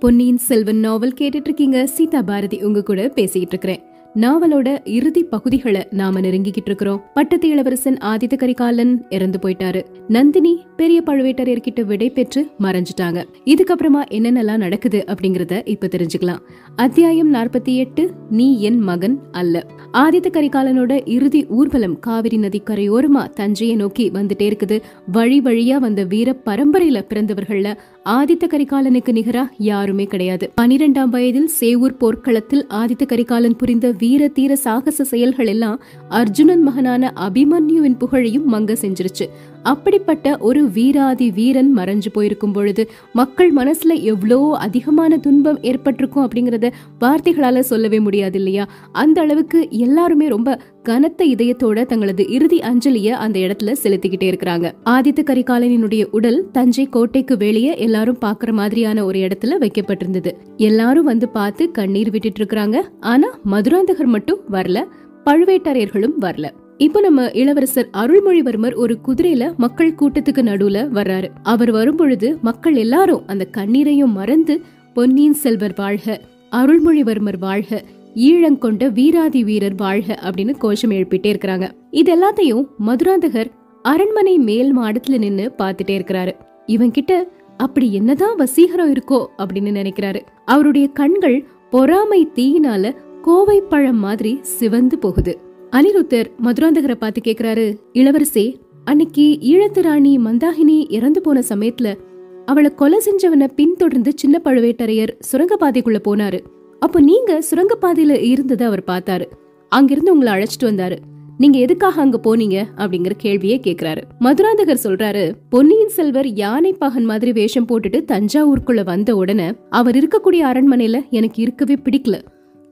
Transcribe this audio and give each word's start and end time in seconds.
பொன்னியின் 0.00 0.36
செல்வன் 0.36 0.80
நாவல் 0.80 1.14
கேட்டுட்டு 1.20 1.44
இருக்கீங்க 1.44 1.86
சீதா 1.86 2.22
பாரதி 2.22 2.62
உங்க 2.62 2.82
கூட 2.82 3.12
பேசிட்டு 3.14 3.46
இருக்கிறேன் 3.46 3.82
நாவலோட 4.14 4.78
இறுதி 4.84 5.22
பகுதிகளை 5.22 5.86
நாம 5.90 6.20
நெருங்கிக்கிட்டு 6.20 6.66
இருக்கிறோம் 6.66 7.02
பட்டத்து 7.14 7.48
இளவரசன் 7.48 7.96
ஆதித்த 7.96 8.36
கரிகாலன் 8.36 9.04
இறந்து 9.08 9.38
போயிட்டாரு. 9.42 9.84
நந்தினி 10.08 10.66
பெரிய 10.76 11.02
பழுவேட்டரையர்கிட்ட 11.06 11.84
விடை 11.84 12.10
பெற்று 12.10 12.50
மறைஞ்சிட்டாங்க. 12.60 13.24
இதுக்கப்புறமா 13.44 14.02
என்னென்னலாம் 14.10 14.56
நடக்குது 14.56 15.04
அப்படிங்கறத 15.06 15.60
இப்ப 15.64 15.86
தெரிஞ்சுக்கலாம். 15.86 16.38
அத்தியாயம் 16.76 17.34
நாற்பத்தி 17.34 17.74
எட்டு 17.74 18.10
நீ 18.30 18.60
என் 18.60 18.78
மகன் 18.78 19.18
அல்ல. 19.32 19.66
ஆதித்த 19.92 20.26
கரிகாலனோட 20.30 21.08
இறுதி 21.08 21.46
ஊர்வலம் 21.46 21.98
காவிரி 21.98 22.36
நதி 22.36 22.62
கரையோரமா 22.64 23.30
தஞ்சையை 23.30 23.76
நோக்கி 23.76 24.10
வந்துட்டே 24.10 24.52
இருக்குது. 24.52 24.80
வழி 25.12 25.40
வழியா 25.40 25.76
வந்த 25.76 26.04
வீர 26.04 26.36
பரம்பரையில 26.44 27.04
பிறந்தவர்கள்ல 27.08 27.76
ஆதித்த 28.16 28.44
கரிகாலனுக்கு 28.50 29.12
நிகரா 29.12 29.48
யாருமே 29.58 30.04
கிடையாது. 30.04 30.50
பனிரெண்டாம் 30.60 31.08
வயதில் 31.08 31.50
சேவூர் 31.60 31.96
போர்க்களத்தில் 31.98 32.66
ஆதித்த 32.70 33.06
கரிகாலன் 33.06 33.56
புரிந்த 33.56 33.94
வீர 33.98 34.28
தீர 34.28 34.56
சாகச 34.56 35.04
செயல்கள் 35.04 35.46
எல்லாம் 35.46 35.82
அர்ஜுனன் 36.08 36.62
மகனான 36.62 37.12
அபிமன்யுவின் 37.28 37.98
புகழையும் 37.98 38.52
மங்க 38.52 38.76
செஞ்சிருச்சு. 38.82 39.26
அப்படிப்பட்ட 39.62 40.36
ஒரு 40.38 40.70
வீராதி 40.70 41.30
வீரன் 41.30 41.76
மறைஞ்சு 41.76 42.08
போயிருக்கும் 42.12 42.52
பொழுது 42.52 42.90
மக்கள் 43.12 43.54
மனசுல 43.54 44.02
எவ்வளோ 44.02 44.56
அதிகமான 44.58 45.16
துன்பம் 45.16 45.62
ஏற்பட்டிருக்கும் 45.62 46.30
அப்படிங்கறத 46.30 46.72
வார்த்தைகளால 47.00 47.58
சொல்லவே 47.58 48.00
முடியாது 48.00 48.38
இல்லையா 48.38 48.68
அந்த 48.92 49.20
அளவுக்கு 49.20 49.66
எல்லாருமே 49.70 50.28
ரொம்ப 50.28 50.60
கனத்த 50.82 51.24
இதயத்தோட 51.24 51.86
தங்களது 51.86 52.28
இறுதி 52.28 52.58
அஞ்சலிய 52.58 53.08
அந்த 53.08 53.38
இடத்துல 53.38 53.74
செலுத்திக்கிட்டே 53.82 54.28
இருக்கிறாங்க. 54.30 54.72
ஆதித்த 54.84 55.22
கரிகாலனினுடைய 55.24 56.04
உடல் 56.10 56.50
தஞ்சை 56.50 56.86
கோட்டைக்கு 56.86 57.36
வெளியே 57.36 57.78
எல்லாரும் 57.78 58.18
பாக்குற 58.24 58.52
மாதிரியான 58.52 59.04
ஒரு 59.04 59.18
இடத்துல 59.18 59.58
வைக்கப்பட்டிருந்தது. 59.60 60.32
எல்லாரும் 60.56 61.04
வந்து 61.04 61.28
பார்த்து 61.28 61.70
கண்ணீர் 61.70 62.10
விட்டுட்டு 62.10 62.44
இருக்கிறாங்க. 62.44 62.80
ஆனா 63.00 63.38
மதுராந்தகர் 63.50 64.04
மட்டும் 64.04 64.38
வரல 64.50 64.84
பழுவேட்டரையர்களும் 65.24 66.18
வரல. 66.20 66.50
இப்போ 66.78 67.00
நம்ம 67.00 67.30
இளவரசர் 67.30 67.88
அருள்மொழிவர்மர் 67.92 68.74
ஒரு 68.74 68.98
குதிரையில 69.06 69.56
மக்கள் 69.56 69.94
கூட்டத்துக்கு 69.94 70.42
நடுவுல 70.42 70.88
வர்றாரு. 70.94 71.28
அவர் 71.42 71.70
வரும்பொழுது 71.70 72.38
மக்கள் 72.42 72.74
எல்லாரும் 72.74 73.22
அந்த 73.26 73.44
கண்ணீரையும் 73.44 74.12
மறந்து 74.12 74.60
பொன்னியின் 74.94 75.34
செல்வர் 75.34 75.72
வாழ்க 75.76 76.20
அருள்மொழிவர்மர் 76.50 77.38
வாழ்க 77.38 77.84
ஈழங்கொண்ட 78.14 78.92
வீராதி 78.92 79.44
வீரர் 79.44 79.74
வாழ்க 79.74 80.18
அப்படின்னு 80.22 80.56
கோஷம் 80.56 80.90
எழுப்பிட்டே 80.90 81.34
இருக்கிறாங்க. 81.34 81.70
இது 81.90 82.16
எல்லாத்தையும் 82.16 82.66
மதுராந்தகர் 82.86 83.50
அரண்மனை 83.82 84.38
மேல் 84.38 84.78
மாடத்துல 84.78 85.18
நின்னு 85.18 85.52
பாத்துட்டே 85.58 85.86
இருக்கிறாரு. 85.86 86.32
இவன் 86.66 86.90
கிட்ட 86.90 87.28
அப்படி 87.56 87.94
என்னதான் 87.94 88.38
வசீகரம் 88.38 88.96
இருக்கோ? 88.96 89.26
அப்படின்னு 89.38 89.90
நினைக்கிறாரு. 89.90 90.20
அவருடைய 90.44 90.88
கண்கள் 90.88 91.44
பொறாமை 91.70 92.28
தீயினால 92.34 92.94
கோவை 93.22 93.60
பழம் 93.60 93.98
மாதிரி 93.98 94.38
சிவந்து 94.42 94.98
போகுது. 94.98 95.46
அனிருத்தர் 95.76 96.26
மதுராந்தகரை 96.44 96.94
பார்த்து 96.94 97.20
கேக்குறாரு 97.24 97.76
இளவரசே 97.92 98.54
அன்னைக்கு 98.84 99.38
ஈழத்து 99.40 99.80
ராணி 99.82 100.18
மந்தாகினி 100.18 100.86
இறந்து 100.88 101.20
போன 101.20 101.42
சமயத்துல 101.48 101.98
அவளை 102.46 102.74
கொலை 102.74 103.00
செஞ்சவனை 103.04 103.48
பின்தொடர்ந்து 103.56 104.12
சின்ன 104.14 104.40
பழுவேட்டரையர் 104.44 105.12
சுரங்கப்பாதைக்குள்ள 105.32 105.98
போனாரு. 106.04 106.40
அப்போ 106.80 107.00
நீங்க 107.00 107.42
சுரங்கப்பாதையில 107.50 108.22
இருந்ததை 108.22 108.66
அவர் 108.66 108.82
பார்த்தாரு. 108.86 109.26
அங்கிருந்து 109.68 110.12
உங்களை 110.12 110.32
அழைச்சிட்டு 110.32 110.64
வந்தாரு. 110.64 110.96
நீங்க 111.38 111.58
எதுக்காக 111.58 112.00
அங்க 112.00 112.20
போனீங்க? 112.24 112.64
அப்படிங்கிற 112.76 113.10
கேள்வியே 113.22 113.58
கேக்குறாரு. 113.66 114.02
மதுராந்தகர் 114.20 114.84
சொல்றாரு 114.84 115.32
பொன்னியின் 115.50 115.88
செல்வர் 115.88 116.26
யானை 116.26 116.72
பாகன் 116.72 117.04
மாதிரி 117.04 117.32
வேஷம் 117.32 117.66
போட்டுட்டு 117.66 118.04
தஞ்சாவூருக்குள்ள 118.12 118.84
வந்த 118.84 119.16
உடனே 119.16 119.50
அவர் 119.70 119.96
இருக்கக்கூடிய 119.96 120.42
அரண்மனையில 120.44 121.08
எனக்கு 121.10 121.42
இருக்கவே 121.42 121.74
பிடிக்கல. 121.74 122.20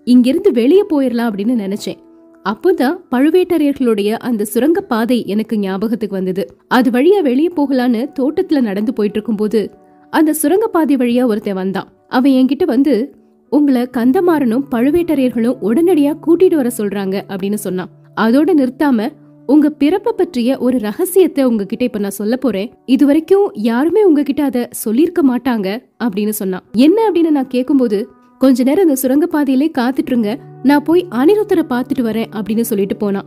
இங்கிருந்து 0.05 0.53
வெளியே 0.53 0.85
போயிடலாம் 0.91 1.31
அப்படின்னு 1.31 1.65
நினைச்சேன். 1.65 2.05
அப்போதான் 2.47 2.97
பழுவேட்டரையர்களுடைய 3.11 4.11
அந்த 4.13 4.45
சுரங்க 4.45 4.81
பாதை 4.81 5.27
எனக்கு 5.27 5.59
ஞாபகத்துக்கு 5.59 6.17
வந்தது. 6.17 6.57
அது 6.69 6.91
வழியா 6.91 7.23
வெளியே 7.23 7.51
போகலான்னு 7.57 8.03
தோட்டத்துல 8.19 8.61
நடந்து 8.61 8.93
போயிட்டு 8.93 9.19
இருக்கும்போது 9.19 9.71
அந்த 10.11 10.33
சுரங்க 10.33 10.67
பாதை 10.67 10.97
வழியா 10.97 11.27
ஒருத்தன் 11.27 11.55
வந்தான். 11.55 11.89
அவன் 12.09 12.33
என்கிட்ட 12.33 12.65
வந்து 12.65 13.15
உங்களை 13.51 13.83
கந்தமாறனும் 13.83 14.67
பழுவேட்டரையர்களும் 14.71 15.61
உடனடியா 15.63 16.13
கூட்டிட்டு 16.27 16.55
வர 16.55 16.71
சொல்றாங்க 16.79 17.23
அப்படின்னு 17.29 17.55
சொன்னான். 17.55 17.89
அதோட 18.21 18.51
நிறுத்தாம 18.57 19.09
உங்க 19.47 19.73
பிறப்ப 19.79 20.09
பற்றிய 20.09 20.59
ஒரு 20.59 20.79
ரகசியத்தை 20.79 21.45
உங்ககிட்ட 21.45 21.85
இப்ப 21.85 21.99
நான் 21.99 22.11
சொல்ல 22.11 22.37
போறேன். 22.37 22.73
இது 22.87 23.07
வரைக்கும் 23.07 23.51
யாருமே 23.53 24.05
உங்ககிட்ட 24.05 24.45
அத 24.45 24.69
சொல்லிருக்க 24.85 25.21
மாட்டாங்க 25.29 25.69
அப்படின்னு 26.05 26.29
சொன்னான். 26.29 26.65
என்ன 26.73 27.11
அப்படின்னு 27.11 27.31
நான் 27.31 27.55
கேக்கும்போது 27.55 27.99
கொஞ்ச 28.39 28.63
நேரம் 28.63 28.89
இந்த 28.89 29.01
சுரங்கப்பாதையிலே 29.03 29.71
காத்துட்டுருங்க 29.79 30.37
நான் 30.63 30.83
போய் 30.83 31.07
அனிருத்தரை 31.11 31.63
பார்த்துட்டு 31.69 32.03
வரேன் 32.03 32.27
அப்படின்னு 32.37 32.61
சொல்லிட்டு 32.61 32.97
போனான். 32.97 33.25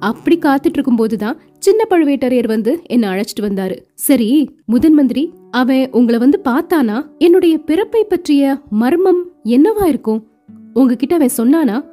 அப்படி 0.00 0.38
காத்துட்டு 0.38 0.72
இருக்கும் 0.72 0.96
போதுதான் 0.96 1.40
சின்ன 1.58 1.86
பழுவேட்டரையர் 1.90 2.46
வந்து 2.46 2.80
என்ன 2.84 3.10
அழைச்சிட்டு 3.10 3.40
வந்தாரு. 3.40 3.76
சரி 3.94 4.50
முதன் 4.66 4.92
மந்திரி 4.92 5.32
அவன் 5.50 5.88
உங்களை 5.90 6.20
வந்து 6.20 6.40
பார்த்தானா? 6.44 7.04
என்னுடைய 7.18 7.58
பிறப்பை 7.58 8.04
பற்றிய 8.04 8.60
மர்மம் 8.70 9.22
என்னவா 9.44 9.84
இருக்கும்? 9.84 10.26
உங்ககிட்ட 10.74 11.14
அவன் 11.14 11.36
சொன்னானா? 11.36 11.84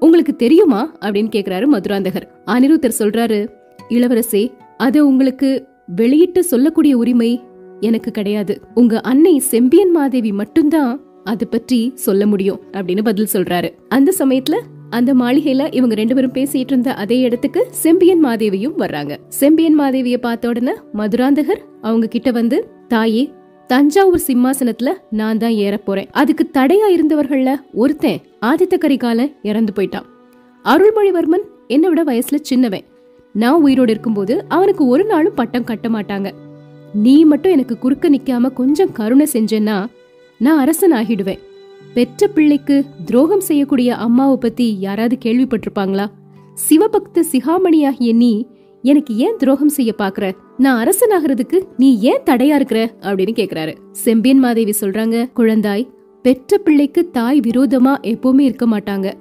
உங்களுக்கு 0.00 0.36
தெரியுமா? 0.36 0.96
அப்படின்னு 1.00 1.30
கேக்குறாரு 1.36 1.66
மதுராந்தகர். 1.72 2.28
அனிருத்தர் 2.46 2.92
சொல்றாரு 2.98 3.48
இளவரசே 3.88 4.52
அத 4.76 5.06
உங்களுக்கு 5.06 5.66
வெளியிட்டு 5.96 6.44
சொல்லக்கூடிய 6.44 6.96
உரிமை 6.96 7.40
எனக்கு 7.80 8.10
கிடையாது. 8.10 8.60
உங்க 8.74 9.00
அன்னை 9.00 9.38
செம்பியன் 9.38 9.90
மாதேவி 9.90 10.32
மட்டும்தான் 10.32 11.00
அது 11.24 11.46
பற்றி 11.46 11.92
சொல்ல 11.94 12.26
முடியும் 12.26 12.60
அப்படின்னு 12.72 13.04
பதில் 13.04 13.32
சொல்றாரு. 13.32 13.68
அந்த 13.88 14.12
சமயத்துல 14.18 14.56
அந்த 14.90 15.14
மாளிகையில 15.14 15.74
இவங்க 15.74 15.94
ரெண்டு 15.94 16.14
பேரும் 16.14 16.32
பேசிட்டு 16.32 16.72
இருந்த 16.72 16.94
அதே 16.94 17.18
இடத்துக்கு 17.18 17.66
செம்பியன் 17.70 18.24
மாதேவியும் 18.24 18.76
வர்றாங்க. 18.78 19.16
செம்பியன் 19.28 19.80
மாதேவிய 19.80 20.18
பார்த்த 20.18 20.48
உடனே 20.48 20.74
மதுராந்தகர் 20.94 21.62
அவங்க 21.82 22.06
கிட்ட 22.06 22.30
வந்து 22.30 22.58
தாயே 22.88 23.32
தஞ்சாவூர் 23.66 24.26
சிம்மாசனத்துல 24.26 24.92
நான் 25.10 25.38
தான் 25.38 25.50
ஏற 25.50 25.76
போறேன். 25.76 26.08
அதுக்கு 26.10 26.44
தடையா 26.52 26.88
இருந்தவர்கள்ல 26.96 27.52
ஒருத்தன் 27.72 28.20
ஆதித்த 28.40 28.78
கரிகாலன் 28.78 29.32
இறந்து 29.42 29.72
போயிட்டான். 29.76 30.08
அருள்மொழிவர்மன் 30.64 31.44
என்னை 31.68 31.88
விட 31.88 32.04
வயசுல 32.04 32.38
சின்னவன். 32.40 32.84
நான் 33.32 33.62
உயிரோடு 33.62 33.90
இருக்கும்போது 33.90 34.44
அவனுக்கு 34.48 34.86
ஒரு 34.86 35.04
நாளும் 35.04 35.34
பட்டம் 35.34 35.64
கட்ட 35.64 35.88
மாட்டாங்க. 35.88 36.30
நீ 36.94 37.24
மட்டும் 37.24 37.52
எனக்கு 37.52 37.78
குறுக்க 37.78 38.10
நிக்காம 38.10 38.52
கொஞ்சம் 38.52 38.92
கருணை 38.92 39.26
செஞ்சேன்னா 39.32 39.86
நான் 40.38 40.58
அரசன் 40.58 40.92
ஆகிடுவேன் 40.92 41.38
பெற்ற 41.94 42.26
பிள்ளைக்கு 42.26 42.84
துரோகம் 43.04 43.40
செய்யக்கூடிய 43.40 43.96
அம்மாவை 43.96 44.36
பத்தி 44.36 44.78
யாராவது 44.80 45.18
கேள்விப்பட்டிருப்பாங்களா? 45.24 46.06
சிவபக்த 46.68 47.22
சிகாமணியாகிய 47.32 48.14
நீ 48.14 48.46
எனக்கு 48.82 49.16
ஏன் 49.16 49.36
துரோகம் 49.36 49.68
செய்ய 49.68 49.94
பாக்குற 49.98 50.32
நான் 50.56 50.86
அரசனாகிறதுக்கு 50.86 51.62
நீ 51.76 52.00
ஏன் 52.00 52.22
தடையா 52.26 52.54
இருக்கிற? 52.54 52.94
அப்படின்னு 53.00 53.34
கேக்குறாரு. 53.34 53.74
செம்பியன் 53.92 54.38
மாதேவி 54.38 54.74
சொல்றாங்க 54.80 55.30
குழந்தாய் 55.36 55.88
பெற்ற 56.22 56.58
பிள்ளைக்கு 56.58 57.10
தாய் 57.10 57.40
விரோதமா 57.40 57.94
எப்பவுமே 58.02 58.40
இருக்க 58.40 58.66
மாட்டாங்க. 58.66 59.12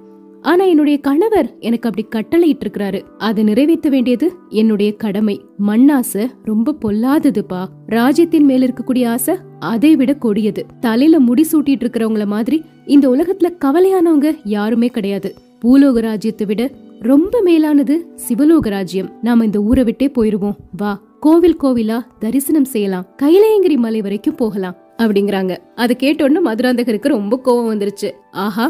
ஆனா 0.41 0.63
என்னுடைய 0.63 0.99
கணவர் 0.99 1.55
எனக்கு 1.59 1.89
அப்படி 1.89 2.07
கட்டளையிட்டு 2.07 2.67
இருக்கிறாரு 2.67 3.01
அதை 3.17 3.43
நிறைவேற்ற 3.43 3.89
வேண்டியது 3.89 4.33
என்னுடைய 4.49 4.95
கடமை. 4.95 5.41
மண்ணாசை 5.67 6.29
ரொம்ப 6.43 6.75
பொல்லாததுப்பா. 6.85 7.65
ராஜ்யத்தின் 7.85 8.45
மேல 8.45 8.65
இருக்கக்கூடிய 8.65 9.07
ஆசை 9.07 9.35
அதை 9.71 9.95
விட 9.95 10.13
கொடியது. 10.13 10.65
தலையில 10.79 11.19
முடி 11.19 11.43
சூட்டிட்டு 11.51 11.83
இருக்கிறவங்கள 11.83 12.25
மாதிரி 12.25 12.57
இந்த 12.85 13.05
உலகத்துல 13.09 13.49
கவலையானவங்க 13.65 14.29
யாருமே 14.43 14.87
கிடையாது. 14.87 15.29
பூலோக 15.61 16.01
ராஜ்யத்தை 16.01 16.45
விட 16.47 16.63
ரொம்ப 16.99 17.41
மேலானது 17.41 17.95
சிவலோக 18.27 18.69
ராஜ்யம் 18.69 19.09
நாம 19.21 19.45
இந்த 19.45 19.59
ஊரை 19.59 19.83
விட்டே 19.83 20.07
போயிருவோம். 20.07 20.57
வா 20.77 20.91
கோவில் 21.19 21.59
கோவிலா 21.63 21.97
தரிசனம் 22.19 22.69
செய்யலாம். 22.73 23.05
கைலயங்கிரி 23.23 23.75
மலை 23.75 24.01
வரைக்கும் 24.01 24.35
போகலாம் 24.35 24.75
அப்படிங்கறாங்க. 24.97 25.57
அதை 25.75 25.95
கேட்டோன்னு 25.99 26.39
மதுராந்தகருக்கு 26.45 27.07
ரொம்ப 27.07 27.39
கோவம் 27.45 27.71
வந்துருச்சு. 27.71 28.09
ஆஹா 28.31 28.67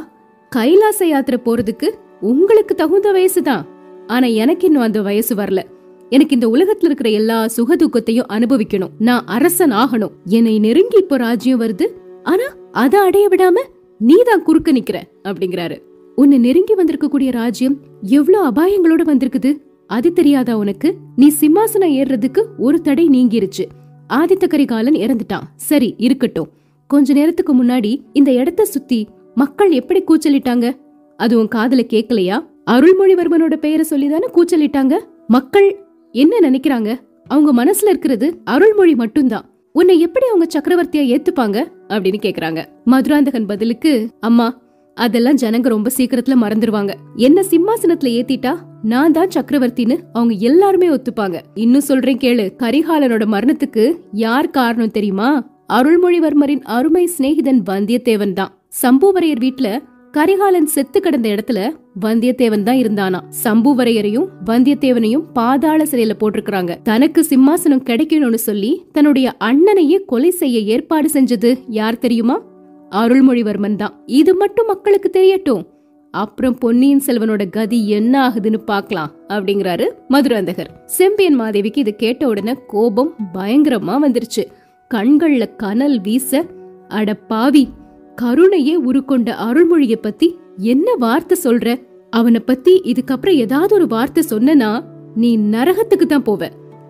கைலாச 0.56 1.08
யாத்திரை 1.08 1.40
போறதுக்கு 1.46 1.90
உங்களுக்கு 2.22 2.76
தகுந்த 2.76 3.12
வயசுதான். 3.12 3.64
ஆனா 4.08 4.28
எனக்கு 4.28 4.66
இன்னும் 4.66 4.82
அந்த 4.82 5.02
வயசு 5.02 5.36
வரல. 5.36 5.62
எனக்கு 6.10 6.34
இந்த 6.34 6.48
உலகத்துல 6.48 6.86
இருக்கிற 6.86 7.10
எல்லா 7.10 7.48
சுக 7.48 7.76
துக்கத்தையும் 7.76 8.26
அனுபவிக்கணும். 8.30 8.90
நான் 9.00 9.26
அரசன் 9.26 9.72
ஆகணும் 9.72 10.12
என்னை 10.26 10.60
நெருங்கி 10.60 10.98
இப்போ 10.98 11.18
ராஜ்யம் 11.18 11.62
வருது. 11.62 11.88
ஆனா 12.24 12.44
அத 12.72 13.02
அடைய 13.02 13.28
விடாம 13.28 13.62
நீ 14.00 14.14
தான் 14.26 14.44
குறுக்க 14.44 14.72
நிக்கிற 14.72 15.02
அப்படிங்கிறாரு. 15.24 15.82
உன்னை 16.16 16.38
நெருங்கி 16.38 16.74
வந்திருக்க 16.76 17.08
கூடிய 17.08 17.32
ராஜ்யம் 17.32 17.78
எவ்வளவு 18.02 18.48
அபாயங்களோட 18.48 19.02
வந்திருக்குது? 19.02 19.58
அது 19.88 20.14
தெரியாதா 20.14 20.58
உனக்கு? 20.58 20.96
நீ 21.16 21.32
சிம்மாசனம் 21.40 21.94
ஏறுறதுக்கு 21.94 22.44
ஒரு 22.58 22.82
தடை 22.82 23.08
நீங்கிருச்சு. 23.08 23.66
ஆதித்த 24.14 24.48
கரிகாலன் 24.48 24.94
இறந்துட்டான். 24.94 25.42
சரி 25.56 25.96
இருக்கட்டும். 25.98 26.50
கொஞ்ச 26.88 27.14
நேரத்துக்கு 27.14 27.64
முன்னாடி 27.64 28.02
இந்த 28.14 28.32
இடத்த 28.32 28.66
சுத்தி 28.66 29.08
மக்கள் 29.36 29.72
எப்படி 29.72 30.04
கூச்சலிட்டாங்க? 30.04 30.76
அது 31.18 31.40
உன் 31.40 31.48
காதுல 31.56 31.86
கேக்கலையா? 31.94 32.46
அருள்மொழிவர்மனோட 32.72 33.56
பெயரை 33.56 33.86
சொல்லிதானே 33.90 34.28
கூச்சலிட்டாங்க? 34.34 35.00
மக்கள் 35.28 35.83
என்ன 36.14 36.50
நினைக்கிறாங்க? 36.50 36.96
அவங்க 37.28 37.66
மனசுல 37.66 37.88
இருக்கிறது 37.88 38.28
அருள்மொழி 38.44 38.96
மட்டும்தான். 38.96 39.46
உன்னை 39.72 40.00
எப்படி 40.00 40.26
அவங்க 40.26 40.48
சக்கரவர்த்தியா 40.54 41.04
ஏத்துப்பாங்க? 41.14 41.58
அப்படின்னு 41.88 42.20
கேக்குறாங்க. 42.22 42.66
மதுராந்தகன் 42.86 43.46
பதிலுக்கு 43.46 44.08
அம்மா 44.20 44.62
அதெல்லாம் 44.96 45.38
ஜனங்க 45.38 45.68
ரொம்ப 45.68 45.92
சீக்கிரத்துல 45.98 46.36
மறந்துடுவாங்க 46.42 46.94
என்ன 47.16 47.42
சிம்மாசனத்துல 47.42 48.12
ஏத்திட்டா? 48.18 48.58
நான் 48.84 49.12
தான் 49.12 49.28
சக்கரவர்த்தின்னு 49.28 49.98
அவங்க 50.14 50.34
எல்லாருமே 50.34 50.88
ஒத்துப்பாங்க. 50.88 51.40
இன்னும் 51.54 51.82
சொல்றேன் 51.82 52.18
கேளு 52.18 52.46
கரிகாலனோட 52.60 53.26
மரணத்துக்கு 53.26 53.96
யார் 54.12 54.50
காரணம் 54.50 54.92
தெரியுமா? 54.92 55.30
அருள்மொழிவர்மரின் 55.74 56.62
அருமை 56.62 57.10
சிநேகிதன் 57.18 57.62
வந்தியத்தேவன் 57.70 58.34
தான். 58.34 58.54
சம்புவரையர் 58.82 59.40
வீட்ல 59.40 59.82
கரிகாலன் 60.14 60.66
செத்து 60.66 61.00
கிடந்த 61.00 61.30
இடத்துல 61.30 61.60
வந்தியத்தேவன் 62.02 62.64
தான் 62.64 62.76
இருந்தானா? 62.76 63.20
சம்புவரையரையும் 63.44 64.28
வந்தியத்தேவனையும் 64.46 65.24
பாதாள 65.34 65.84
சிறையில 65.84 66.14
போட்டிருக்கிறாங்க. 66.20 66.82
தனக்கு 66.82 67.26
சிம்மாசனம் 67.30 67.84
கிடைக்கணும்னு 67.86 68.34
சொல்லி 68.34 68.86
தன்னுடைய 68.92 69.34
அண்ணனையே 69.44 69.98
கொலை 70.06 70.32
செய்ய 70.32 70.60
ஏற்பாடு 70.60 71.10
செஞ்சது 71.14 71.52
யார் 71.68 71.98
தெரியுமா? 71.98 72.42
அருள்மொழிவர்மன் 72.90 73.76
தான். 73.76 74.04
இது 74.06 74.36
மட்டும் 74.36 74.66
மக்களுக்கு 74.66 75.12
தெரியட்டும். 75.20 75.64
அப்புறம் 76.12 76.58
பொன்னியின் 76.58 77.04
செல்வனோட 77.06 77.50
கதி 77.50 77.90
என்ன 77.90 78.30
ஆகுதுன்னு 78.30 78.58
பாக்கலாம் 78.58 79.12
அப்படிங்கிறாரு 79.28 79.88
மதுராந்தகர். 80.10 80.72
செம்பியன் 80.86 81.40
மாதேவிக்கு 81.40 81.78
இது 81.78 81.96
கேட்ட 81.96 82.28
உடனே 82.28 82.56
கோபம் 82.68 83.16
பயங்கரமா 83.34 83.96
வந்துருச்சு. 84.06 84.46
கண்கள்ல 84.94 85.56
கனல் 85.56 86.02
வீச 86.02 86.46
அட 86.88 87.14
பாவி 87.14 87.70
கருணையே 88.16 88.76
உருக்கொண்ட 88.76 89.30
அருள்மொழிய 89.46 89.96
பத்தி 89.96 90.38
என்ன 90.58 90.96
வார்த்தை 90.96 91.38
சொல்ற? 91.44 91.86
அவனை 92.10 92.40
பத்தி 92.40 92.82
இதுக்கப்புறம் 92.86 93.36
ஏதாவது 93.36 93.76
ஒரு 93.76 93.88
வார்த்தை 93.88 94.24
சொன்னனா 94.30 94.84
நீ 95.16 95.38
நரகத்துக்கு 95.38 96.06
தான் 96.06 96.24
போவ. 96.24 96.50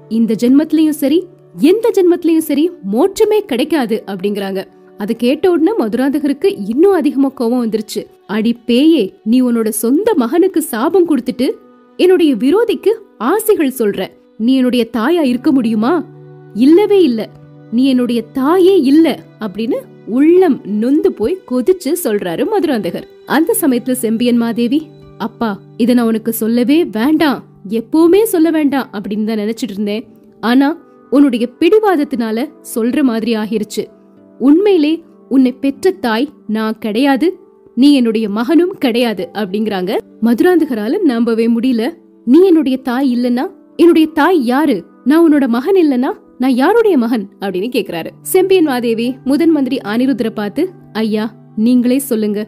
இந்த 0.10 0.36
ஜென்மத்திலயும் 0.40 1.00
சரி 1.02 1.26
எந்த 1.60 1.92
ஜென்மத்திலயும் 1.96 2.48
சரி 2.50 2.72
மோட்சமே 2.92 3.40
கிடைக்காது 3.40 4.04
அப்படிங்கறாங்க. 4.08 4.64
அத 4.98 5.14
கேட்ட 5.14 5.52
உடனே 5.52 5.72
மதுராந்தகருக்கு 5.78 6.56
இன்னும் 6.68 6.92
அதிகமா 6.92 7.30
கோபம் 7.30 7.70
வந்துருச்சு. 7.70 8.06
அடி 8.28 8.54
பேயே 8.54 9.14
நீ 9.24 9.42
உன்னோட 9.42 9.70
சொந்த 9.70 10.14
மகனுக்கு 10.16 10.62
சாபம் 10.62 11.10
கொடுத்துட்டு 11.10 11.52
என்னுடைய 11.98 12.36
விரோதிக்கு 12.36 12.92
ஆசைகள் 13.18 13.74
சொல்ற. 13.80 14.08
நீ 14.38 14.56
என்னுடைய 14.56 14.88
தாயா 14.98 15.24
இருக்க 15.24 15.52
முடியுமா? 15.52 16.06
இல்லவே 16.54 17.04
இல்ல. 17.04 17.30
நீ 17.72 17.86
என்னுடைய 17.86 18.24
தாயே 18.34 18.82
இல்ல 18.82 19.20
அப்படின்னு 19.40 19.76
உள்ளம் 20.08 20.62
நொந்து 20.64 21.12
போய் 21.12 21.42
கொதிச்சு 21.52 21.94
சொல்றாரு 22.04 22.46
மதுராந்தகர். 22.56 23.04
அந்த 23.26 23.56
சமயத்துல 23.62 23.92
செம்பியன் 23.92 24.38
மாதேவி 24.38 24.88
அப்பா 25.18 25.60
இத 25.78 25.94
நான் 25.94 26.06
உனக்கு 26.06 26.34
சொல்லவே 26.34 26.86
வேண்டாம். 26.86 27.44
எப்பவுமே 27.70 28.24
சொல்ல 28.24 28.52
வேண்டாம் 28.52 28.90
அப்படின்னு 28.92 29.24
தான் 29.24 29.38
நினைச்சிட்டு 29.38 29.72
இருந்தேன். 29.72 30.08
ஆனா 30.42 30.78
உன்னுடைய 31.10 31.50
பிடிவாதத்தினால 31.60 32.50
சொல்ற 32.76 33.02
மாதிரி 33.02 33.36
ஆகிருச்சு. 33.36 33.86
உண்மையிலே 34.40 35.04
உன்னை 35.30 35.52
பெற்ற 35.52 35.92
தாய் 35.92 36.30
நான் 36.48 36.78
கிடையாது 36.78 37.38
நீ 37.76 37.94
என்னுடைய 37.94 38.30
மகனும் 38.30 38.78
கிடையாது 38.78 39.30
அப்படிங்கறாங்க. 39.34 39.98
மதுராந்தகரால 40.22 41.02
நம்பவே 41.02 41.48
முடியல. 41.48 41.94
நீ 42.26 42.46
என்னுடைய 42.46 42.78
தாய் 42.78 43.18
இல்லனா 43.18 43.52
என்னுடைய 43.76 44.08
தாய் 44.14 44.46
யாரு? 44.46 44.84
நான் 45.04 45.30
உன்னோட 45.30 45.48
மகன் 45.48 45.76
இல்லனா 45.76 46.10
நான் 46.44 46.56
யாருடைய 46.56 46.98
மகன் 46.98 47.30
அப்படின்னு 47.40 47.68
கேக்குறாரு. 47.76 48.10
செம்பியன் 48.22 48.64
மாதேவி 48.64 49.16
முதன் 49.24 49.50
மந்திரி 49.50 49.78
அனிருத்தர 49.84 50.30
பார்த்து 50.30 50.70
ஐயா 50.94 51.34
நீங்களே 51.56 51.98
சொல்லுங்க. 51.98 52.48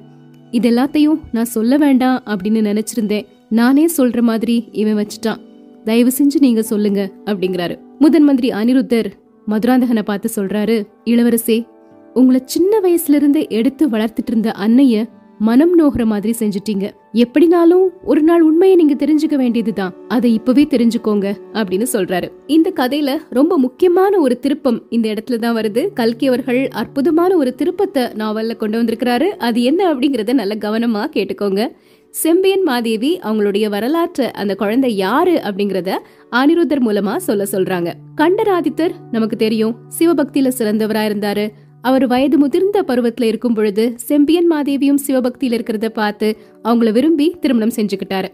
இதெல்லாத்தையும் 0.52 1.20
நான் 1.32 1.46
சொல்ல 1.46 1.78
வேண்டாம் 1.78 2.24
அப்படின்னு 2.26 2.62
நினைச்சிருந்தேன். 2.70 3.26
நானே 3.50 3.86
சொல்ற 3.98 4.22
மாதிரி 4.22 4.70
இவன் 4.72 4.98
வச்சுட்டான். 4.98 5.38
தயவு 5.84 6.12
செஞ்சு 6.18 6.40
நீங்க 6.40 6.62
சொல்லுங்க 6.62 7.12
அப்படிங்கிறாரு. 7.26 7.80
முதன் 8.00 8.24
மந்திரி 8.24 8.50
அனிருத்தர் 8.50 9.10
மதுராந்தகனை 9.48 10.02
பார்த்து 10.02 10.30
சொல்றாரு 10.36 10.88
இளவரசே 11.06 11.68
உங்களை 12.14 12.42
சின்ன 12.46 12.80
வயசுல 12.80 13.14
இருந்து 13.14 13.50
எடுத்து 13.50 13.90
வளர்த்துட்டு 13.90 14.28
இருந்த 14.28 14.52
அன்னைய 14.60 15.10
மனம் 15.40 15.74
நோகிற 15.74 16.06
மாதிரி 16.06 16.34
செஞ்சுட்டீங்க. 16.40 16.92
எப்படினாலும் 17.14 17.88
ஒரு 18.04 18.22
நாள் 18.22 18.42
உண்மையை 18.42 18.76
நீங்க 18.76 19.06
தெரிஞ்சுக்க 19.06 19.36
வேண்டியதுதான். 19.36 19.94
அதை 20.08 20.34
இப்பவே 20.34 20.64
தெரிஞ்சுக்கோங்க 20.64 21.34
அப்படின்னு 21.54 21.86
சொல்றாரு. 21.94 22.32
இந்த 22.48 22.72
கதையில 22.76 23.18
ரொம்ப 23.30 23.58
முக்கியமான 23.58 24.20
ஒரு 24.20 24.40
திருப்பம் 24.40 24.84
இந்த 24.90 25.14
இடத்துல 25.14 25.36
தான் 25.36 25.56
வருது. 25.56 25.94
கல்கி 25.94 26.28
அவர்கள் 26.28 26.68
அற்புதமான 26.68 27.36
ஒரு 27.36 27.56
திருப்பத்தை 27.56 28.04
நாவல்ல 28.04 28.56
கொண்டு 28.56 28.84
வந்திருக்கிறாரு. 28.84 29.26
அது 29.26 29.64
என்ன 29.64 29.94
அப்படிங்கறத 29.94 30.34
நல்ல 30.34 30.56
கவனமா 30.56 31.04
கேட்டுக்கோங்க. 31.14 31.72
செம்பியன் 32.10 32.64
மாதேவி 32.64 33.20
அவங்களுடைய 33.24 33.70
வரலாற்றை 33.70 34.32
அந்த 34.32 34.56
குழந்தை 34.56 34.96
யாரு 34.96 35.42
அப்படிங்கறத 35.44 35.94
அனிருத்தர் 36.32 36.84
மூலமா 36.86 37.16
சொல்ல 37.16 37.46
சொல்றாங்க. 37.52 37.94
கண்டராதித்தர் 38.16 38.92
நமக்கு 39.12 39.36
தெரியும் 39.36 39.76
சிவபக்தியில 40.00 40.52
சிறந்தவரா 40.58 41.02
இருந்தாரு. 41.12 41.48
அவர் 41.88 42.06
வயது 42.08 42.38
முதிர்ந்த 42.38 42.78
பருவத்துல 42.90 43.28
இருக்கும் 43.32 43.54
பொழுது 43.54 43.84
செம்பியன் 44.10 44.50
மாதேவியும் 44.52 45.02
சிவபக்தியில 45.06 45.58
இருக்கிறத 45.58 45.88
பார்த்து 46.00 46.28
அவங்கள 46.64 46.92
விரும்பி 46.92 47.28
திருமணம் 47.42 47.76
செஞ்சுக்கிட்டாரு. 47.76 48.30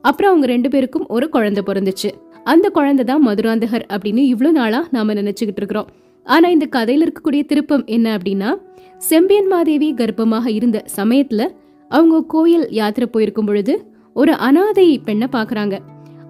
அப்புறம் 0.00 0.30
அவங்க 0.30 0.46
ரெண்டு 0.46 0.68
பேருக்கும் 0.68 1.06
ஒரு 1.08 1.26
குழந்தை 1.28 1.62
பிறந்துச்சு. 1.66 2.10
அந்த 2.44 2.66
குழந்தை 2.70 3.04
தான் 3.04 3.22
மதுராந்தகர் 3.26 3.84
அப்படின்னு 3.94 4.22
இவ்வளவு 4.32 4.56
நாளா 4.58 4.80
நாம 4.90 5.14
நினைச்சுக்கிட்டு 5.14 5.62
இருக்கிறோம். 5.62 5.88
ஆனா 6.26 6.46
இந்த 6.48 6.66
கதையில 6.76 7.04
இருக்கக்கூடிய 7.06 7.42
திருப்பம் 7.46 7.84
என்ன 7.96 8.06
அப்படின்னா 8.16 8.50
செம்பியன் 8.98 9.46
மாதேவி 9.46 9.88
கர்ப்பமாக 9.94 10.46
இருந்த 10.58 10.78
சமயத்துல 10.96 11.42
அவங்க 11.90 12.24
கோயில் 12.34 12.66
யாத்திரை 12.70 13.08
போயிருக்கும் 13.12 13.46
பொழுது 13.46 13.74
ஒரு 14.14 14.32
அனாதை 14.46 14.86
பெண்ணை 14.98 15.28
பாக்குறாங்க 15.32 15.76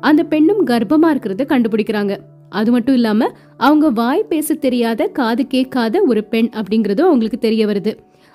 அந்த 0.01 0.23
பெண்ணும் 0.25 0.63
கர்ப்பமா 0.67 1.09
இருக்கிறத 1.13 1.45
கண்டுபிடிக்கிறாங்க. 1.53 2.15
அது 2.57 2.71
மட்டும் 2.71 2.95
இல்லாம 2.95 3.29
அவங்க 3.59 3.87
வாய் 4.01 4.29
பேச 4.29 4.55
தெரியாத 4.55 5.07
காது 5.19 5.45
கேட்காத 5.47 6.03
ஒரு 6.03 6.23
பெண் 6.25 6.51
அப்படிங்கறதும் 6.59 7.09
அவங்களுக்கு 7.11 7.39
தெரிய 7.39 7.63
வருது. 7.67 7.93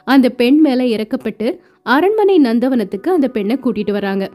அந்த 0.07 0.27
பெண் 0.39 0.59
மேல 0.59 0.83
இறக்கப்பட்டு 0.95 1.47
அரண்மனை 1.85 2.37
நந்தவனத்துக்கு 2.39 3.09
அந்த 3.09 3.27
பெண்ணை 3.27 3.55
கூட்டிட்டு 3.57 3.91
வராங்க. 3.91 4.25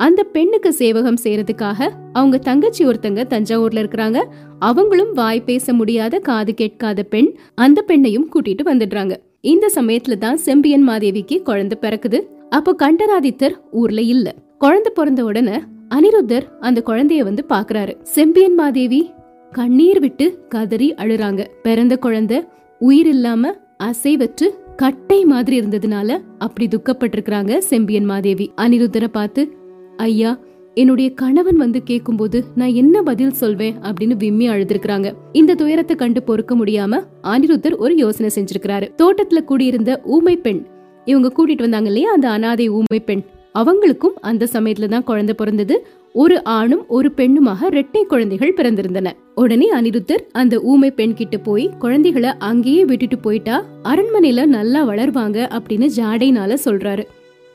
அந்த 0.00 0.20
பெண்ணுக்கு 0.34 0.70
சேவகம் 0.72 1.20
செய்யறதுக்காக 1.22 1.88
அவங்க 2.12 2.36
தங்கச்சி 2.38 2.82
ஒருத்தங்க 2.86 3.20
தஞ்சாவூர்ல 3.32 3.82
இருக்கிறாங்க. 3.82 4.18
அவங்களும் 4.58 5.12
வாய் 5.12 5.46
பேச 5.46 5.72
முடியாத 5.72 6.18
காது 6.18 6.54
கேட்காத 6.54 7.02
பெண் 7.02 7.30
அந்த 7.64 7.84
பெண்ணையும் 7.88 8.28
கூட்டிட்டு 8.34 8.64
வந்துடுறாங்க. 8.70 9.14
இந்த 9.52 9.66
சமயத்துல 9.74 10.16
தான் 10.18 10.40
செம்பியன் 10.46 10.86
மாதேவிக்கு 10.88 11.36
குழந்தை 11.42 11.76
பிறக்குது. 11.80 12.20
அப்போ 12.50 12.72
கண்டராதித்தர் 12.82 13.56
ஊர்ல 13.72 14.00
இல்ல. 14.14 14.26
குழந்தை 14.58 14.90
பிறந்த 14.94 15.22
உடனே 15.24 15.56
அனிருத்தர் 15.94 16.46
அந்த 16.60 16.78
குழந்தைய 16.86 17.22
வந்து 17.28 17.42
பாக்குறாரு. 17.48 17.92
செம்பியன் 18.16 18.54
மாதேவி 18.54 19.00
கண்ணீர் 19.58 20.00
விட்டு 20.00 20.24
கதறி 20.48 20.94
அழுறாங்க. 20.94 21.46
பிறந்த 21.62 21.96
குழந்தை 21.96 22.44
உயிர் 22.78 23.06
இல்லாம 23.06 23.52
அசைவற்று 23.82 24.46
கட்டை 24.76 25.24
மாதிரி 25.24 25.60
இருந்ததுனால 25.60 26.18
அப்படி 26.38 26.66
துக்கப்பட்டிருக்கிறாங்க 26.68 27.58
செம்பியன் 27.58 28.04
மாதேவி. 28.04 28.50
அனிருத்தரை 28.56 29.08
பார்த்து 29.08 29.42
ஐயா 29.96 30.38
என்னுடைய 30.74 31.10
கணவன் 31.14 31.56
வந்து 31.56 31.82
கேக்கும்போது 31.86 32.40
நான் 32.54 32.74
என்ன 32.74 33.02
பதில் 33.02 33.38
சொல்வேன்? 33.42 33.74
அப்படின்னு 33.82 34.16
விம்மி 34.16 34.48
அழுதுருக்காங்க 34.48 35.12
இந்த 35.32 35.54
துயரத்தை 35.54 35.96
கண்டு 35.96 36.22
பொறுக்க 36.22 36.56
முடியாம 36.56 37.02
அனிருத்தர் 37.22 37.76
ஒரு 37.76 37.96
யோசனை 37.96 38.30
செஞ்சிருக்கிறாரு. 38.34 38.88
தோட்டத்துல 39.02 39.44
கூடியிருந்த 39.44 40.00
ஊமை 40.04 40.36
பெண் 40.36 40.66
இவங்க 41.04 41.32
கூட்டிட்டு 41.36 41.64
வந்தாங்க 41.66 41.86
இல்லையா? 41.86 42.12
அந்த 42.12 42.30
அனாதை 42.30 42.68
ஊமை 42.68 43.00
பெண். 43.04 43.24
அவங்களுக்கும் 43.56 44.16
அந்த 44.20 44.48
சமயத்துல 44.52 44.88
தான் 44.88 45.04
குழந்தை 45.04 45.34
பிறந்தது. 45.34 45.86
ஒரு 46.12 46.44
ஆணும் 46.44 46.88
ஒரு 46.88 47.12
பெண்ணுமாக 47.16 47.58
ரெட்டை 47.70 48.02
குழந்தைகள் 48.02 48.54
பிறந்திருந்தன. 48.54 49.12
உடனே 49.34 49.80
அனிருத்தர் 49.80 50.22
அந்த 50.32 50.60
ஊமை 50.60 50.90
பெண் 50.90 51.14
கிட்ட 51.14 51.38
போய் 51.38 51.70
குழந்தைகளை 51.78 52.30
அங்கேயே 52.38 52.84
விட்டுட்டு 52.84 53.18
போயிட்டா 53.18 53.64
அரண்மனையில 53.84 54.46
நல்லா 54.46 54.84
வளர்வாங்க 54.84 55.48
அப்படின்னு 55.52 55.88
ஜாடைனால 55.96 56.56
சொல்றாரு. 56.64 57.04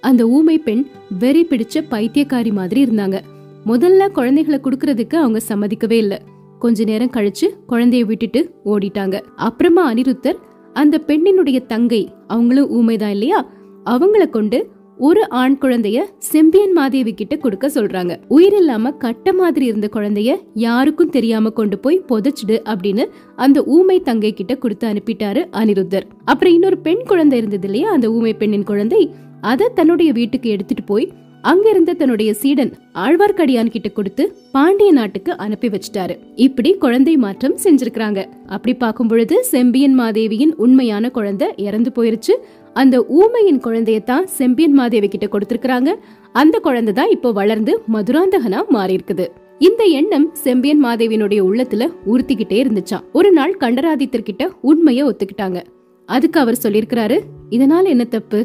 அந்த 0.01 0.27
ஊமை 0.27 0.57
பெண் 0.57 0.85
வெறி 1.19 1.45
பிடிச்ச 1.45 1.81
பைத்தியக்காரி 1.91 2.51
மாதிரி 2.51 2.85
இருந்தாங்க. 2.85 3.19
முதல்ல 3.65 4.11
குழந்தைகளை 4.11 4.59
குடுக்கறதுக்கு 4.63 5.15
அவங்க 5.15 5.39
சம்மதிக்கவே 5.47 5.91
இல்ல. 5.91 6.21
கொஞ்ச 6.59 6.83
நேரம் 6.83 7.11
கழிச்சு 7.11 7.47
குழந்தைய 7.69 8.05
விட்டுட்டு 8.05 8.51
ஓடிட்டாங்க. 8.65 9.21
அப்புறமா 9.35 9.93
அனிருத்தர் 9.93 10.37
அந்த 10.73 11.01
பெண்ணினுடைய 11.07 11.65
தங்கை 11.65 12.11
அவங்களும் 12.27 12.71
ஊமைதான் 12.71 13.09
இல்லையா? 13.09 13.49
அவங்கள 13.85 14.29
கொண்டு 14.29 14.69
ஒரு 15.07 15.29
ஆண் 15.29 15.57
குழந்தைய 15.61 15.99
செம்பியன் 16.17 16.71
மாதேவி 16.71 17.13
கிட்ட 17.13 17.35
கொடுக்க 17.35 17.67
சொல்றாங்க. 17.67 18.19
உயிர் 18.27 18.53
இல்லாம 18.53 18.91
கட்ட 18.91 19.33
மாதிரி 19.33 19.65
இருந்த 19.65 19.89
குழந்தைய 19.93 20.35
யாருக்கும் 20.53 21.09
தெரியாம 21.09 21.49
கொண்டு 21.49 21.79
போய் 21.79 22.03
புதைச்சிடு 22.09 22.57
அப்படின்னு 22.65 23.05
அந்த 23.35 23.63
ஊமை 23.63 24.01
தங்கை 24.01 24.33
கிட்ட 24.33 24.55
கொடுத்து 24.55 24.87
அனுப்பிட்டாரு 24.87 25.41
அனிருத்தர். 25.51 26.03
அப்புறம் 26.25 26.53
இன்னொரு 26.53 26.77
பெண் 26.77 27.03
குழந்தை 27.05 27.37
இருந்தது 27.37 27.67
இல்லையா? 27.67 27.91
அந்த 27.91 28.11
ஊமை 28.11 28.33
பெண்ணின் 28.33 28.63
குழந்தை 28.63 29.13
அதை 29.41 29.67
தன்னுடைய 29.75 30.11
வீட்டுக்கு 30.11 30.49
எடுத்துட்டு 30.49 30.83
போய் 30.83 31.11
அங்கிருந்த 31.49 31.93
தன்னுடைய 31.93 32.33
சீடன் 32.33 32.71
ஆழ்வார்க்கடியான் 33.03 33.71
கிட்ட 33.73 33.89
கொடுத்து 33.89 34.23
பாண்டிய 34.51 34.91
நாட்டுக்கு 34.91 35.31
அனுப்பி 35.37 35.67
வச்சிட்டாரு. 35.67 36.15
இப்படி 36.35 36.71
குழந்தை 36.83 37.17
மாற்றம் 37.17 37.55
செஞ்சிருக்காங்க 37.63 38.19
அப்படி 38.45 38.73
பார்க்கும் 38.73 39.07
பொழுது 39.07 39.43
செம்பியன் 39.43 39.95
மாதேவியின் 39.99 40.53
உண்மையான 40.55 41.09
குழந்தை 41.09 41.47
இறந்து 41.67 41.91
போயிருச்சு. 41.97 42.35
அந்த 42.73 43.05
ஊமையின் 43.19 43.61
குழந்தையத்தான் 43.65 44.25
செம்பியன் 44.39 44.73
மாதேவி 44.73 45.07
கிட்ட 45.07 45.27
கொடுத்திருக்காங்க 45.27 45.91
அந்த 46.31 46.59
குழந்தை 46.59 46.93
தான் 46.93 47.09
இப்போ 47.09 47.31
வளர்ந்து 47.31 47.73
மதுராந்தகனா 47.93 48.61
மாறி 48.69 48.95
இருக்குது 48.97 49.27
இந்த 49.67 49.83
எண்ணம் 49.99 50.27
செம்பியன் 50.33 50.83
மாதேவியினுடைய 50.85 51.41
உள்ளத்துல 51.49 51.87
உறுத்திக்கிட்டே 52.05 52.57
இருந்துச்சான் 52.63 53.05
ஒரு 53.11 53.31
நாள் 53.31 53.57
கண்டராதித்தர் 53.57 54.27
கிட்ட 54.29 54.43
உண்மைய 54.61 55.03
ஒத்துக்கிட்டாங்க. 55.09 55.61
அதுக்கு 56.09 56.39
அவர் 56.39 56.63
சொல்லியிருக்கிறாரு 56.63 57.17
இதனால 57.49 57.83
என்ன 57.83 58.05
தப்பு? 58.05 58.39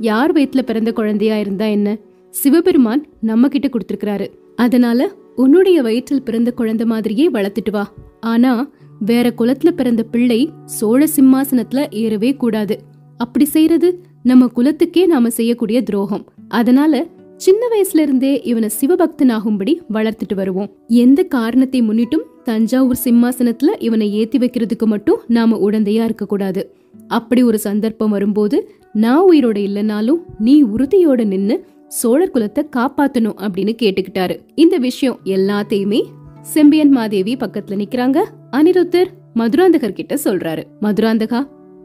யார் 0.00 0.32
வயித்துல 0.32 0.62
பிறந்த 0.62 0.92
குழந்தையா 0.92 1.36
இருந்தா 1.36 1.66
என்ன? 1.66 1.96
சிவபெருமான் 2.30 3.06
நம்ம 3.20 3.48
கிட்ட 3.48 3.68
கொடுத்திருக்கிறாரு. 3.68 4.26
அதனால 4.56 5.10
உன்னுடைய 5.36 5.82
வயிற்றில் 5.82 6.22
பிறந்த 6.22 6.50
குழந்தை 6.50 6.86
மாதிரியே 6.86 7.30
வளர்த்துட்டு 7.30 7.70
வா. 7.70 7.92
ஆனா 8.20 8.70
வேற 9.00 9.32
குலத்துல 9.38 9.70
பிறந்த 9.70 10.02
பிள்ளை 10.02 10.50
சோழ 10.64 11.06
சிம்மாசனத்துல 11.16 11.86
ஏறவே 11.90 12.34
கூடாது. 12.34 12.78
அப்படி 13.16 13.44
செய்யறது 13.44 14.00
நம்ம 14.22 14.46
குலத்துக்கே 14.56 15.06
நாம 15.06 15.30
செய்யக்கூடிய 15.30 15.82
துரோகம். 15.82 16.24
அதனால 16.48 17.06
சின்ன 17.36 17.66
வயசுல 17.66 17.98
இருந்தே 17.98 18.40
இவனை 18.44 18.68
சிவபக்தனாகும்படி 18.80 19.80
வளர்த்துட்டு 19.92 20.34
வருவோம். 20.34 20.70
எந்த 20.88 21.22
காரணத்தை 21.22 21.82
முன்னிட்டும் 21.82 22.26
தஞ்சாவூர் 22.44 22.98
சிம்மாசனத்துல 23.04 23.68
இவனை 23.78 24.12
ஏத்தி 24.12 24.38
வைக்கிறதுக்கு 24.38 24.84
மட்டும் 24.84 25.20
நாம 25.26 25.70
உடந்தையா 25.70 26.04
இருக்க 26.04 26.26
கூடாது. 26.26 26.74
அப்படி 27.08 27.42
ஒரு 27.42 27.58
சந்தர்ப்பம் 27.58 28.10
வரும்போது 28.10 28.70
நான் 28.92 29.30
உயிரோட 29.30 29.58
இல்லைனாலும் 29.58 30.22
நீ 30.38 30.64
உறுதியோட 30.64 31.24
நின்னு 31.24 31.64
சோழர் 31.90 32.30
குலத்தை 32.34 32.62
காப்பாத்தணும் 32.76 33.38
அப்படின்னு 33.40 33.72
கேட்டுக்கிட்டாரு. 33.82 34.34
இந்த 34.54 34.78
விஷயம் 34.78 35.18
எல்லாத்தையுமே 35.24 36.00
செம்பியன் 36.42 36.90
மாதேவி 36.90 37.36
பக்கத்துல 37.36 37.78
நிக்கிறாங்க. 37.82 38.18
அனிருத்தர் 38.52 39.08
மதுராந்தகர் 39.34 39.92
கிட்ட 39.92 40.14
சொல்றாரு. 40.24 40.62
மதுராந்தகா 40.80 41.40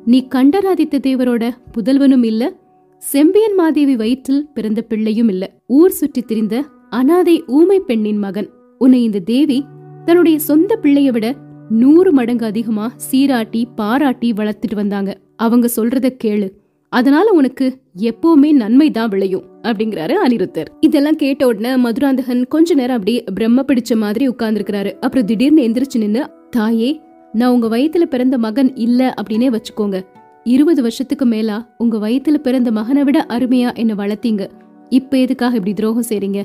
நீ 0.06 0.28
கண்டராதித்த 0.28 1.00
தேவரோட 1.00 1.50
புதல்வனும் 1.72 2.26
இல்ல. 2.26 2.56
செம்பியன் 2.98 3.56
மாதேவி 3.56 3.96
வயிற்றில் 3.96 4.48
பிறந்த 4.54 4.82
பிள்ளையும் 4.82 5.30
இல்ல. 5.30 5.52
ஊர் 5.68 5.92
சுற்றி 5.92 6.22
திரிந்த 6.22 6.66
அனாதை 6.90 7.44
ஊமை 7.48 7.80
பெண்ணின் 7.80 8.18
மகன். 8.18 8.50
உன்னை 8.78 9.04
இந்த 9.04 9.20
தேவி 9.20 9.66
தன்னுடைய 10.06 10.40
சொந்த 10.40 10.80
பிள்ளைய 10.82 11.12
விட 11.12 11.36
நூறு 11.70 12.12
மடங்கு 12.12 12.46
அதிகமா 12.46 12.94
சீராட்டி 13.12 13.64
பாராட்டி 13.76 14.32
வளர்த்துட்டு 14.32 14.76
வந்தாங்க. 14.76 15.18
அவங்க 15.36 15.70
சொல்றத 15.76 16.10
கேளு. 16.24 16.50
அதனால 16.92 17.28
உனக்கு 17.32 17.66
எப்பவுமே 18.10 18.50
நன்மை 18.54 18.92
தான் 18.92 19.10
விளையும் 19.10 19.46
அப்படிங்கிறாரு 19.64 20.16
அனிருத்தர். 20.26 20.70
இதெல்லாம் 20.80 21.16
கேட்ட 21.16 21.48
உடனே 21.48 21.72
மதுராந்தகன் 21.76 22.44
கொஞ்ச 22.48 22.76
நேரம் 22.76 22.96
அப்படியே 22.96 23.24
பிரம்ம 23.34 23.64
பிடிச்ச 23.68 23.96
மாதிரி 23.96 24.26
உட்கார்ந்துருக்கிறாரு. 24.30 24.92
அப்புறம் 25.00 25.26
திடீர்னு 25.26 25.66
எந்திரிச்சு 25.68 26.00
நின்னு 26.00 26.22
தாயே 26.50 26.92
நான் 27.34 27.54
உங்க 27.54 27.68
வயித்துல 27.68 28.04
பிறந்த 28.06 28.38
மகன் 28.38 28.76
இல்ல 28.76 29.14
அப்படின்னே 29.20 29.50
வச்சுக்கோங்க. 29.50 29.98
இருபது 30.44 30.82
வருஷத்துக்கு 30.82 31.26
மேலா 31.26 31.58
உங்க 31.78 31.98
வயித்துல 31.98 32.38
பிறந்த 32.38 32.72
மகனை 32.72 33.04
விட 33.04 33.20
அருமையா 33.30 33.70
என்ன 33.74 33.94
வளர்த்தீங்க. 33.94 34.44
இப்ப 34.90 35.18
எதுக்காக 35.18 35.56
இப்படி 35.56 35.74
துரோகம் 35.74 36.10
செய்றீங்க? 36.10 36.42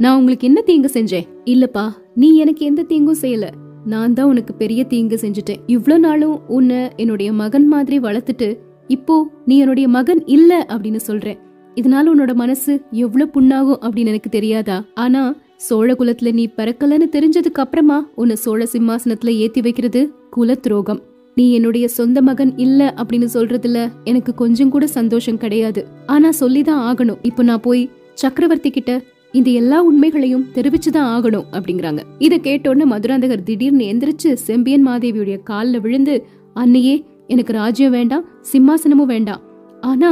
நான் 0.00 0.18
உங்களுக்கு 0.18 0.46
என்ன 0.46 0.60
தீங்கு 0.60 0.90
செஞ்சேன்? 0.94 1.26
இல்லப்பா 1.44 1.84
நீ 2.14 2.36
எனக்கு 2.36 2.66
எந்த 2.66 2.82
தீங்கும் 2.82 3.22
செய்யல. 3.22 3.46
நான் 3.84 4.12
தான் 4.12 4.26
உனக்கு 4.26 4.54
பெரிய 4.54 4.84
தீங்கு 4.84 5.16
செஞ்சுட்டேன். 5.22 5.60
இவ்ளோ 5.66 5.98
நாளும் 5.98 6.36
உன்னை 6.48 6.80
என்னுடைய 6.96 7.32
மகன் 7.32 7.66
மாதிரி 7.66 7.98
வளர்த்துட்டு 7.98 8.48
இப்போ 8.86 9.30
நீ 9.46 9.58
என்னுடைய 9.58 9.88
மகன் 9.88 10.26
இல்ல 10.26 10.66
அப்படின்னு 10.68 10.96
சொல்றேன். 10.96 11.38
இதனால 11.74 12.04
உன்னோட 12.16 12.34
மனசு 12.34 12.82
எவ்வளவு 12.90 13.30
புண்ணாகும் 13.34 13.84
அப்படின்னு 13.84 14.06
எனக்கு 14.06 14.30
தெரியாதா? 14.30 14.84
ஆனா 14.94 15.34
சோழ 15.56 15.92
குலத்துல 15.92 16.32
நீ 16.32 16.48
பிறக்கலன்னு 16.56 17.06
தெரிஞ்சதுக்கு 17.12 17.52
அப்புறமா 17.52 18.08
உன்னை 18.14 18.36
சோழ 18.36 18.66
சிம்மாசனத்துல 18.72 19.28
ஏத்தி 19.28 19.60
வைக்கிறது 19.60 20.12
குல 20.30 20.54
துரோகம் 20.54 21.02
நீ 21.34 21.52
என்னுடைய 21.52 21.88
சொந்த 21.88 22.22
மகன் 22.22 22.52
இல்ல 22.56 22.94
அப்படின்னு 22.96 23.28
சொல்றதுல 23.34 23.90
எனக்கு 24.04 24.34
கொஞ்சம் 24.34 24.68
கூட 24.68 24.86
சந்தோஷம் 24.86 25.38
கிடையாது. 25.38 25.86
ஆனா 26.06 26.30
சொல்லிதான் 26.30 26.94
ஆகணும். 26.94 27.18
இப்போ 27.22 27.42
நான் 27.42 27.60
போய் 27.60 27.90
சக்கரவர்த்தி 28.14 28.70
கிட்ட 28.70 29.02
இந்த 29.32 29.50
எல்லா 29.50 29.82
உண்மைகளையும் 29.82 30.46
தெரிவிச்சுதான் 30.54 31.10
ஆகணும் 31.14 31.44
அப்படிங்கிறாங்க. 31.52 31.98
இத 32.18 32.36
கேட்டோன்னு 32.36 32.84
மதுராந்தகர் 32.84 33.42
திடீர்னு 33.42 33.84
எந்திரிச்சு 33.84 34.32
செம்பியன் 34.34 34.86
மாதேவியுடைய 34.86 35.38
கால்ல 35.50 35.80
விழுந்து 35.80 36.26
அன்னையே 36.54 37.04
எனக்கு 37.32 37.52
ராஜ்யம் 37.52 37.96
வேண்டாம் 37.98 38.24
சிம்மாசனமும் 38.52 39.12
வேண்டாம். 39.14 39.42
ஆனா 39.80 40.10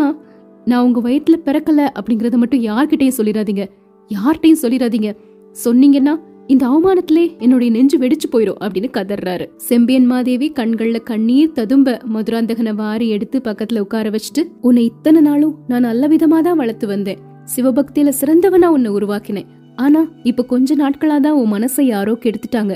நான் 0.64 0.84
உங்க 0.86 1.00
வயிற்றுல 1.06 1.36
பிறக்கல 1.44 1.80
அப்படிங்கறத 1.98 2.36
மட்டும் 2.42 2.64
யார்கிட்டயும் 2.64 3.18
சொல்லிடாதீங்க. 3.18 3.64
யார்கிட்டயும் 4.10 4.62
சொல்லிடாதீங்க. 4.62 5.10
சொன்னீங்கன்னா 5.56 6.14
இந்த 6.52 6.64
அவமானத்திலே 6.68 7.24
என்னுடைய 7.38 7.70
நெஞ்சு 7.74 7.96
வெடிச்சு 7.98 8.28
போயிரும் 8.32 8.60
அப்படின்னு 8.64 8.88
கதறாரு 8.96 9.44
செம்பியன் 9.68 10.06
மாதேவி 10.06 10.48
கண்கள்ல 10.58 10.98
கண்ணீர் 11.10 11.52
ததும்ப 11.52 11.94
மதுராந்தகனை 12.14 12.72
வாரி 12.80 13.06
எடுத்து 13.08 13.38
பக்கத்துல 13.44 13.82
உட்கார 13.84 14.10
வச்சுட்டு 14.14 14.42
உன்னை 14.60 14.84
இத்தனை 14.84 15.20
நாளும் 15.28 15.54
நான் 15.68 15.86
நல்ல 15.88 16.08
விதமா 16.08 16.38
தான் 16.46 16.60
வளர்த்து 16.62 16.86
வந்தேன். 16.86 17.20
சிவபக்தியில 17.54 18.12
சிறந்தவனா 18.20 18.70
உன்னை 18.76 18.90
உருவாக்கினேன். 18.92 19.48
ஆனா 19.76 20.00
இப்ப 20.30 20.44
கொஞ்ச 20.44 20.76
நாட்களா 20.82 21.18
தான் 21.26 21.38
உன் 21.40 21.52
மனசை 21.52 21.84
யாரோ 21.94 22.14
கெடுத்துட்டாங்க. 22.24 22.74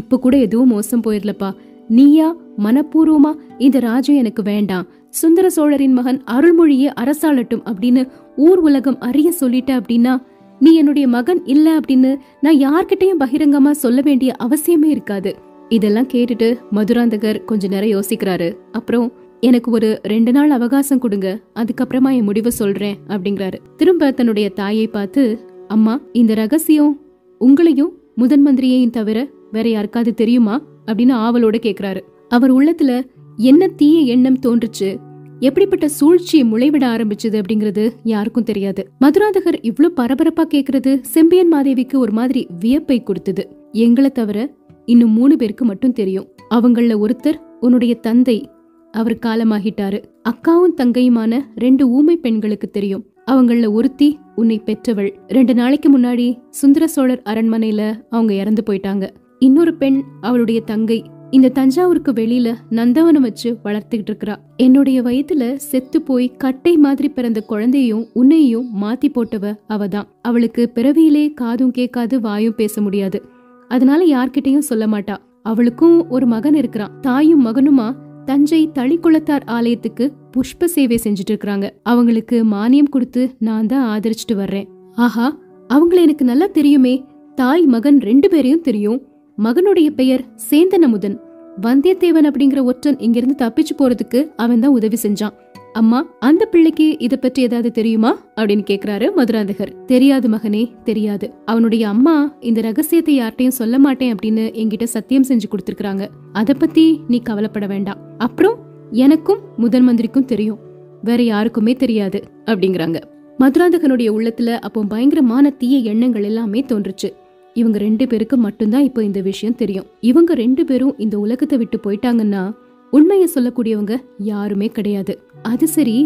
இப்ப 0.00 0.18
கூட 0.18 0.36
எதுவும் 0.46 0.72
மோசம் 0.74 1.04
போயிடலப்பா 1.06 1.50
நீயா 1.88 2.36
மனப்பூர்வமா 2.58 3.34
இந்த 3.58 3.78
ராஜ்யம் 3.78 4.18
எனக்கு 4.18 4.42
வேண்டாம். 4.42 4.86
சுந்தர 5.10 5.50
சோழரின் 5.50 5.92
மகன் 5.92 6.22
அருள்மொழியே 6.30 6.90
அரசாளட்டும் 7.00 7.64
அப்படின்னு 7.64 8.08
ஊர் 8.36 8.58
உலகம் 8.58 9.00
அறிய 9.00 9.32
சொல்லிட்ட 9.40 9.80
அப்படின்னா 9.80 10.22
நீ 10.58 10.74
என்னுடைய 10.74 11.08
மகன் 11.08 11.44
இல்ல 11.44 11.80
அப்படின்னு 11.80 12.16
நான் 12.40 12.56
யார்கிட்டயும் 12.56 13.20
பகிரங்கமா 13.20 13.70
சொல்ல 13.70 14.00
வேண்டிய 14.00 14.32
அவசியமே 14.42 14.84
இருக்காது. 14.84 15.36
இதெல்லாம் 15.68 16.06
கேட்டுட்டு 16.06 16.58
மதுராந்தகர் 16.72 17.44
கொஞ்ச 17.44 17.68
நேரம் 17.68 18.00
யோசிக்கிறாரு. 18.00 18.56
அப்புறம் 18.72 19.12
எனக்கு 19.40 19.70
ஒரு 19.70 20.00
ரெண்டு 20.02 20.32
நாள் 20.32 20.50
அவகாசம் 20.50 20.98
கொடுங்க 20.98 21.40
அதுக்கப்புறமா 21.54 22.12
என் 22.14 22.24
முடிவு 22.24 22.52
சொல்றேன் 22.52 22.96
அப்படிங்கிறாரு. 23.08 23.54
திரும்ப 23.76 24.10
தன்னுடைய 24.10 24.48
தாயை 24.48 24.86
பார்த்து 24.86 25.38
அம்மா 25.68 26.00
இந்த 26.12 26.34
ரகசியம் 26.34 27.00
உங்களையும் 27.40 27.90
முதன் 28.14 28.46
மந்திரியையும் 28.46 28.90
தவிர 28.90 29.28
வேற 29.52 29.68
யாருக்காவது 29.68 30.14
தெரியுமா? 30.14 30.62
அப்படின்னு 30.86 31.14
ஆவலோட 31.26 31.56
கேக்குறாரு. 31.62 32.00
அவர் 32.28 32.54
உள்ளத்துல 32.54 33.04
என்ன 33.36 33.68
தீய 33.68 34.00
எண்ணம் 34.00 34.38
தோன்றுச்சு? 34.38 34.96
எப்படிப்பட்ட 35.40 35.88
சூழ்ச்சியை 35.88 36.52
முளைவிட 36.52 36.84
ஆரம்பிச்சது? 36.86 37.42
அப்படிங்கறது 37.42 37.90
யாருக்கும் 38.02 38.44
தெரியாது. 38.44 38.90
மதுராந்தகர் 39.00 39.58
இவ்ளோ 39.60 39.90
பரபரப்பா 39.96 40.44
கேக்குறது 40.54 40.98
செம்பியன் 41.00 41.52
மாதேவிக்கு 41.52 41.96
ஒரு 41.96 42.12
மாதிரி 42.12 42.46
வியப்பை 42.60 43.02
கொடுத்தது. 43.02 43.48
எங்களை 43.72 44.10
தவிர 44.10 44.54
இன்னும் 44.84 45.10
மூணு 45.10 45.36
பேருக்கு 45.36 45.64
மட்டும் 45.64 45.92
தெரியும். 45.92 46.28
அவங்கள 46.50 46.96
ஒருத்தர் 47.00 47.38
உன்னுடைய 47.60 47.94
தந்தை. 47.94 48.48
அவர் 48.92 49.18
காலமாகிட்டாரு. 49.26 49.98
அக்காவும் 50.28 50.76
தங்கையுமான 50.76 51.40
ரெண்டு 51.54 51.88
ஊமை 51.88 52.16
பெண்களுக்கு 52.16 52.70
தெரியும். 52.70 53.04
அவங்கள 53.30 53.72
ஒருத்தி 53.72 54.18
உன்னை 54.34 54.58
பெற்றவள். 54.58 55.16
ரெண்டு 55.26 55.54
நாளைக்கு 55.54 55.98
முன்னாடி 55.98 56.26
சுந்தர 56.50 56.86
சோழர் 56.86 57.22
அரண்மனையில 57.24 58.00
அவங்க 58.10 58.34
இறந்து 58.34 58.62
போயிட்டாங்க. 58.66 59.06
இன்னொரு 59.38 59.74
பெண் 59.74 60.02
அவளுடைய 60.20 60.60
தங்கை 60.60 61.04
இந்த 61.30 61.48
தஞ்சாவூருக்கு 61.48 62.12
வெளியில 62.12 62.54
நந்தவனம் 62.70 63.20
வச்சு 63.20 63.58
வளர்த்துக்கிட்டு 63.64 64.10
இருக்கிறா. 64.10 64.36
என்னுடைய 64.56 65.02
வயத்துல 65.02 65.54
செத்து 65.54 66.02
போய் 66.02 66.36
கட்டை 66.36 66.76
மாதிரி 66.76 67.08
பிறந்த 67.08 67.40
குழந்தையும் 67.40 68.08
உன்னையும் 68.12 68.82
மாத்தி 68.82 69.08
போட்டவ 69.08 69.54
அவதான். 69.68 70.04
அவளுக்கு 70.22 70.70
பிறவியிலே 70.74 71.34
காதும் 71.34 71.70
கேட்காது 71.70 72.20
வாயும் 72.20 72.54
பேச 72.54 72.80
முடியாது. 72.80 73.22
அதனால 73.68 74.04
யார்கிட்டயும் 74.04 74.68
சொல்ல 74.70 74.86
மாட்டா. 74.86 75.16
அவளுக்கும் 75.42 76.08
ஒரு 76.08 76.26
மகன் 76.26 76.54
இருக்கிறான். 76.54 77.00
தாயும் 77.00 77.46
மகனுமா 77.46 77.94
தஞ்சை 78.24 78.70
தளிக்குளத்தார் 78.74 79.46
ஆலயத்துக்கு 79.46 80.12
புஷ்ப 80.32 80.64
சேவை 80.64 81.00
செஞ்சுட்டு 81.04 81.30
இருக்கிறாங்க. 81.30 81.70
அவங்களுக்கு 81.82 82.44
மானியம் 82.44 82.88
கொடுத்து 82.88 83.36
நான் 83.38 83.66
தான் 83.66 84.00
ஆதரிச்சுட்டு 84.00 84.34
வர்றேன். 84.34 84.68
ஆஹா 84.94 85.38
அவங்கள 85.68 85.94
எனக்கு 85.94 86.24
நல்லா 86.24 86.46
தெரியுமே. 86.46 87.04
தாய் 87.34 87.66
மகன் 87.66 87.98
ரெண்டு 87.98 88.28
பேரையும் 88.28 88.60
தெரியும். 88.60 89.02
மகனுடைய 89.42 89.86
பெயர் 89.86 90.24
சேந்தனமுதன். 90.50 91.16
வந்தியத்தேவன் 91.62 92.28
அப்படிங்கிற 92.28 92.62
ஒற்றன் 92.62 92.98
இங்கிருந்து 92.98 93.46
தப்பிச்சு 93.46 93.74
போறதுக்கு 93.78 94.30
அவன் 94.36 94.60
தான் 94.60 94.70
உதவி 94.70 94.96
செஞ்சான். 95.02 95.32
அம்மா 95.72 96.08
அந்த 96.18 96.46
பிள்ளைக்கு 96.46 96.98
இத 96.98 97.16
பற்றி 97.16 97.42
ஏதாவது 97.42 97.70
தெரியுமா? 97.70 98.18
அப்படின்னு 98.36 98.64
கேக்குறாரு 98.70 99.10
மதுராந்தகர். 99.16 99.84
தெரியாது 99.84 100.28
மகனே 100.28 100.72
தெரியாது. 100.84 101.34
அவனுடைய 101.44 101.88
அம்மா 101.88 102.36
இந்த 102.40 102.60
ரகசியத்தை 102.60 103.20
யார்ட்டையும் 103.20 103.58
சொல்ல 103.60 103.78
மாட்டேன் 103.78 104.14
அப்படின்னு 104.14 104.44
என்கிட்ட 104.62 104.84
சத்தியம் 104.84 105.24
செஞ்சு 105.28 105.48
கொடுத்திருக்காங்க 105.50 106.08
அத 106.32 106.54
பத்தி 106.54 107.00
நீ 107.08 107.20
கவலைப்பட 107.20 107.66
வேண்டாம். 107.66 107.98
அப்புறம் 108.18 108.56
எனக்கும் 108.90 109.38
முதன் 109.56 109.84
மந்திரிக்கும் 109.84 110.24
தெரியும். 110.24 110.58
வேற 111.02 111.22
யாருக்குமே 111.22 111.72
தெரியாது 111.72 112.22
அப்படிங்கிறாங்க. 112.44 113.00
மதுராந்தகனுடைய 113.38 114.10
உள்ளத்துல 114.10 114.58
அப்போ 114.58 114.82
பயங்கரமான 114.82 115.50
தீய 115.50 115.78
எண்ணங்கள் 115.78 116.22
எல்லாமே 116.22 116.64
தோன்றுச்சு. 116.68 117.10
இவங்க 117.60 117.78
ரெண்டு 117.78 118.06
பேருக்கு 118.06 118.36
மட்டும்தான் 118.36 118.86
இப்போ 118.88 119.04
இந்த 119.04 119.20
விஷயம் 119.20 119.58
தெரியும். 119.62 119.86
இவங்க 120.00 120.34
ரெண்டு 120.34 120.64
பேரும் 120.64 120.94
இந்த 120.98 121.18
உலகத்தை 121.18 121.58
விட்டு 121.58 121.78
போயிட்டாங்கன்னா 121.84 122.44
உண்மையை 122.92 123.28
சொல்லக்கூடியவங்க 123.34 123.94
யாருமே 124.30 124.68
கிடையாது. 124.68 125.14
அது 125.42 125.66
சரி 125.68 125.96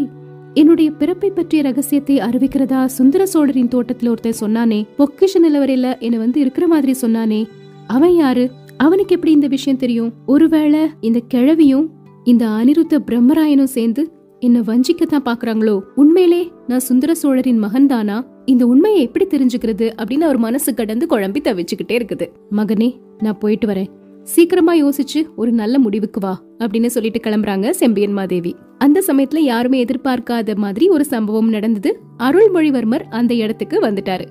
என்னுடைய 0.54 0.90
பிறப்பை 0.90 1.30
பற்றிய 1.30 1.62
ரகசியத்தை 1.62 2.16
அறிவிக்கிறதா 2.18 2.84
சுந்தர 2.84 3.26
சோழரின் 3.26 3.72
தோட்டத்துல 3.74 4.10
ஒருத்தர் 4.12 4.40
சொன்னானே 4.40 4.78
பொக்கிஷ 4.98 5.42
நிலவரையில 5.42 5.98
என்ன 5.98 6.18
வந்து 6.18 6.40
இருக்கிற 6.40 6.66
மாதிரி 6.66 6.94
சொன்னானே 7.02 7.40
அவன் 7.86 8.14
யாரு? 8.14 8.44
அவனுக்கு 8.76 9.14
எப்படி 9.14 9.32
இந்த 9.32 9.48
விஷயம் 9.48 9.78
தெரியும்? 9.78 10.10
ஒருவேளை 10.26 10.82
இந்த 11.00 11.18
கிழவியும் 11.34 11.86
இந்த 12.24 12.44
அனிருத்த 12.46 12.98
பிரம்மராயனும் 13.08 13.74
சேர்ந்து 13.76 14.02
என்ன 14.40 14.58
வஞ்சிக்கத்தான் 14.60 15.26
பாக்குறாங்களோ 15.28 15.76
உண்மையிலே 15.94 16.42
நான் 16.66 16.86
சுந்தர 16.88 17.14
சோழரின் 17.14 17.62
மகன்தானா? 17.64 18.16
இந்த 18.46 18.66
உண்மையை 18.66 19.02
எப்படி 19.02 19.24
தெரிஞ்சுக்கிறது 19.24 19.92
அப்படின்னு 20.02 20.26
அவர் 20.28 20.38
மனசு 20.38 20.74
கடந்து 20.74 21.06
குழம்பி 21.06 21.40
தவிச்சுக்கிட்டே 21.44 21.92
இருக்குது. 21.92 22.28
மகனே 22.56 22.96
நான் 23.18 23.38
போயிட்டு 23.38 23.66
வரேன். 23.66 23.86
சீக்கிரமா 24.22 24.74
யோசிச்சு 24.74 25.20
ஒரு 25.36 25.52
நல்ல 25.52 25.78
முடிவுக்கு 25.78 26.20
வா 26.20 26.42
அப்படின்னு 26.58 26.86
சொல்லிட்டு 26.86 27.30
கிளம்புறாங்க 27.30 27.70
செம்பியன் 27.70 28.12
மாதேவி. 28.12 28.56
அந்த 28.78 29.02
சமயத்துல 29.06 29.38
யாருமே 29.38 29.84
எதிர்பார்க்காத 29.84 30.54
மாதிரி 30.56 30.88
ஒரு 30.88 31.04
சம்பவம் 31.04 31.48
நடந்தது. 31.48 32.00
அருள்மொழிவர்மர் 32.18 33.04
அந்த 33.10 33.34
இடத்துக்கு 33.34 33.80
வந்துட்டாரு. 33.80 34.24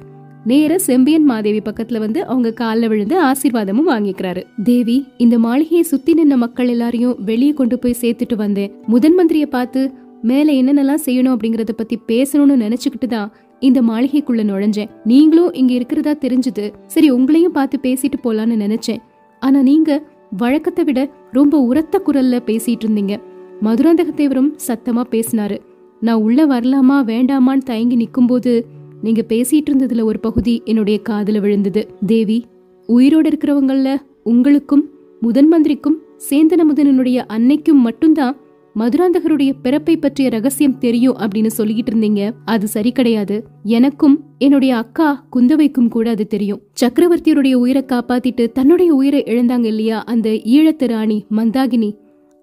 நேர 0.45 0.79
செம்பியன் 0.79 1.23
மாதேவி 1.23 1.59
பக்கத்துல 1.59 1.99
வந்து 1.99 2.25
அவங்க 2.25 2.53
கால்ல 2.61 2.87
விழுந்து 2.87 3.23
ஆசீர்வாதமும் 3.23 3.89
வாங்கிக்கிறாரு. 3.89 4.43
தேவி 4.63 5.05
இந்த 5.17 5.39
மாளிகையை 5.39 5.83
சுத்தி 5.83 6.13
நின்ன 6.13 6.35
மக்கள் 6.35 6.67
எல்லாரையும் 6.67 7.17
வெளியே 7.25 7.51
கொண்டு 7.51 7.79
போய் 7.79 7.95
சேர்த்துட்டு 8.01 8.35
வந்தேன். 8.35 8.71
முதன் 8.87 9.17
மந்திரிய 9.19 9.45
பார்த்து 9.45 9.91
மேல 10.21 10.51
என்னென்னலாம் 10.51 11.05
செய்யணும் 11.05 11.35
அப்படிங்கறத 11.35 11.69
பத்தி 11.71 11.99
பேசணும்னு 12.07 12.63
நினைச்சுக்கிட்டு 12.65 13.07
தான் 13.07 13.33
இந்த 13.59 13.81
மாளிகைக்குள்ள 13.81 14.43
நுழைஞ்சேன். 14.51 14.89
நீங்களும் 15.03 15.53
இங்க 15.53 15.73
இருக்கிறதா 15.73 16.11
தெரிஞ்சது. 16.11 16.73
சரி 16.85 17.11
உங்களையும் 17.11 17.55
பார்த்து 17.57 17.79
பேசிட்டு 17.81 18.17
போலான்னு 18.23 18.57
நினைச்சேன். 18.65 18.97
ஆனா 19.39 19.61
நீங்க 19.61 20.03
வழக்கத்தை 20.37 20.83
விட 20.85 21.11
ரொம்ப 21.31 21.59
உரத்த 21.59 22.01
குரல்ல 22.05 22.39
பேசிட்டு 22.45 22.85
இருந்தீங்க. 22.85 23.15
மதுராந்தக 23.61 24.09
தேவரும் 24.15 24.51
சத்தமா 24.67 25.03
பேசினாரு. 25.11 25.57
நான் 25.99 26.21
உள்ள 26.21 26.47
வரலாமா 26.47 26.97
வேண்டாமான்னு 27.11 27.57
தயங்கி 27.57 27.95
நிக்கும்போது 27.97 28.63
நீங்க 29.01 29.25
பேசிட்டு 29.27 29.69
இருந்ததுல 29.69 30.03
ஒரு 30.03 30.19
பகுதி 30.19 30.61
என்னுடைய 30.65 30.99
காதுல 31.09 31.39
விழுந்தது. 31.39 31.87
தேவி 32.05 32.45
உயிரோட 32.87 33.25
இருக்கிறவங்கள 33.31 33.95
உங்களுக்கும் 34.23 34.89
முதன் 35.21 35.47
மந்திரிக்கும் 35.47 35.97
சேந்தன 36.29 36.61
முதனனுடைய 36.71 37.17
அன்னைக்கும் 37.27 37.83
மட்டும்தான் 37.87 38.37
மதுராந்தகருடைய 38.75 39.53
பிறப்பை 39.61 39.97
பற்றிய 39.97 40.29
ரகசியம் 40.29 40.77
தெரியும் 40.77 41.17
அப்படின்னு 41.17 41.49
சொல்லிக்கிட்டு 41.57 41.91
இருந்தீங்க. 41.95 42.31
அது 42.45 42.67
சரி 42.67 42.91
கிடையாது. 42.91 43.43
எனக்கும் 43.63 44.23
என்னுடைய 44.37 44.77
அக்கா 44.77 45.27
குந்தவைக்கும் 45.35 45.87
கூட 45.87 46.09
அது 46.09 46.27
தெரியும். 46.27 46.61
சக்கரவர்த்தியருடைய 46.81 47.53
உயிரை 47.53 47.85
காப்பாத்திட்டு 47.87 48.51
தன்னுடைய 48.51 48.93
உயிரை 48.93 49.23
இழந்தாங்க 49.23 49.65
இல்லையா 49.65 50.03
அந்த 50.03 50.29
ஈழத்து 50.29 50.87
ராணி 50.87 51.25
மந்தாகினி. 51.31 51.95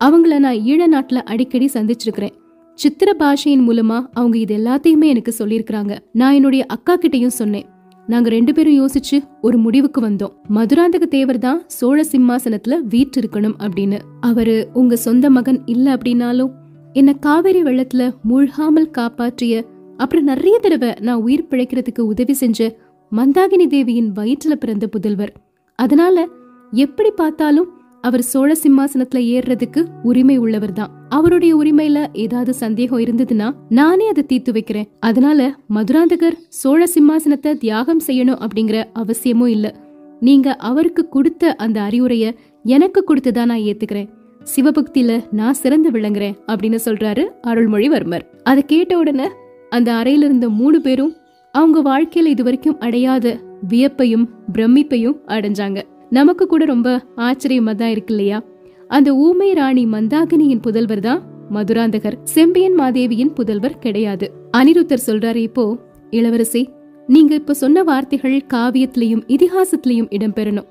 அவங்கள 0.04 0.38
நான் 0.38 0.54
ஈழ 0.54 0.82
நாட்டுல 0.92 1.14
அடிக்கடி 1.14 1.70
சந்திச்சிருக்கிறேன். 1.72 2.34
சித்திர 2.74 3.16
பாஷையின் 3.18 3.68
மூலமா 3.68 4.06
அவங்க 4.12 4.38
இது 4.38 4.56
எல்லாத்தையுமே 4.56 5.04
எனக்கு 5.04 5.34
சொல்லியிருக்கிறாங்க. 5.38 5.98
நான் 6.12 6.34
என்னுடைய 6.34 6.64
அக்கா 6.68 6.98
கிட்டயும் 6.98 7.26
சொன்னேன். 7.26 7.66
நாங்க 8.06 8.28
ரெண்டு 8.28 8.54
பேரும் 8.54 8.78
யோசிச்சு 8.80 9.24
ஒரு 9.40 9.58
முடிவுக்கு 9.58 10.00
வந்தோம். 10.00 10.32
மதுராந்தக 10.48 11.04
தேவர் 11.04 11.38
தான் 11.38 11.62
சோழ 11.66 12.04
சிம்மாசனத்துல 12.10 12.80
வீட்டு 12.82 13.20
இருக்கணும் 13.20 13.56
அப்படின்னு. 13.58 13.98
அவரு 14.20 14.68
உங்க 14.72 14.96
சொந்த 14.96 15.30
மகன் 15.30 15.62
இல்ல 15.66 15.96
அப்படின்னாலும் 15.96 16.52
என்ன 16.92 17.12
காவேரி 17.12 17.62
வெள்ளத்துல 17.62 18.14
மூழ்காமல் 18.28 18.90
காப்பாற்றிய 18.90 19.64
அப்புறம் 19.96 20.24
நிறைய 20.24 20.58
தடவை 20.58 20.94
நான் 21.00 21.20
உயிர் 21.20 21.46
பிழைக்கிறதுக்கு 21.50 22.00
உதவி 22.00 22.32
செஞ்ச 22.32 22.76
மந்தாகினி 23.12 23.66
தேவியின் 23.66 24.12
வயிற்றுல 24.12 24.54
பிறந்த 24.54 24.88
புதல்வர். 24.96 25.32
அதனால 25.74 26.28
எப்படி 26.70 27.10
பார்த்தாலும் 27.10 27.68
அவர் 28.00 28.22
சோழ 28.22 28.56
சிம்மாசனத்துல 28.62 29.20
ஏறுறதுக்கு 29.34 29.86
உரிமை 30.02 30.36
உள்ளவர் 30.36 30.72
தான். 30.72 30.95
அவருடைய 31.08 31.56
உரிமையில 31.56 32.06
ஏதாவது 32.12 32.54
சந்தேகம் 32.54 32.98
இருந்ததுன்னா 32.98 33.52
நானே 33.68 34.08
அதை 34.08 34.22
தீர்த்து 34.22 34.52
வைக்கிறேன். 34.52 34.88
அதனால 35.00 35.54
மதுராந்தகர் 35.74 36.36
சோழ 36.48 36.86
சிம்மாசனத்தை 36.86 37.54
தியாகம் 37.54 38.00
செய்யணும் 38.06 38.46
அப்படிங்கிற 38.46 38.84
அவசியமும் 38.92 39.48
இல்ல. 39.48 39.74
நீங்க 40.20 40.54
அவருக்கு 40.54 41.08
கொடுத்த 41.08 41.54
அந்த 41.54 41.80
அறிவுரைய 41.80 42.34
எனக்கு 42.62 43.04
கொடுத்ததா 43.08 43.44
நான் 43.44 43.58
ஏத்துக்கிறேன். 43.58 44.08
சிவபக்தியில 44.56 45.24
நான் 45.30 45.54
சிறந்து 45.54 45.90
விளங்குறேன் 45.90 46.36
அப்படின்னு 46.46 46.78
சொல்றாரு 46.84 47.28
அருள்மொழிவர்மர். 47.42 48.22
அதை 48.42 48.62
கேட்ட 48.66 48.98
உடனே 48.98 49.28
அந்த 49.70 49.92
அறையில 49.92 50.24
இருந்த 50.24 50.48
மூணு 50.48 50.80
பேரும் 50.80 51.16
அவங்க 51.52 51.82
வாழ்க்கையில 51.82 52.26
இதுவரைக்கும் 52.26 52.80
அடையாத 52.80 53.40
வியப்பையும் 53.68 54.28
பிரமிப்பையும் 54.52 55.18
அடைஞ்சாங்க. 55.26 55.82
நமக்கு 56.10 56.46
கூட 56.46 56.64
ரொம்ப 56.64 57.02
ஆச்சரியமா 57.16 57.74
தான் 57.74 57.88
இருக்கு 57.88 58.14
இல்லையா? 58.14 58.42
அந்த 58.88 59.14
ஊமை 59.14 59.52
ராணி 59.52 59.86
மந்தாகினியின் 59.86 60.62
புதல்வர் 60.66 60.98
தான் 60.98 61.22
மதுராந்தகர். 61.52 62.16
செம்பியன் 62.22 62.80
மாதேவியின் 62.80 63.32
புதல்வர் 63.32 63.78
கிடையாது. 63.78 64.32
அனிருத்தர் 64.56 65.06
சொல்றாரு 65.06 65.36
இப்போ 65.36 65.76
இளவரசி 66.10 66.68
நீங்க 67.06 67.34
இப்ப 67.34 67.54
சொன்ன 67.54 67.82
வார்த்தைகள் 67.82 68.46
காவியத்திலையும் 68.54 69.22
இதிகாசத்திலையும் 69.26 70.10
இடம்பெறணும். 70.10 70.66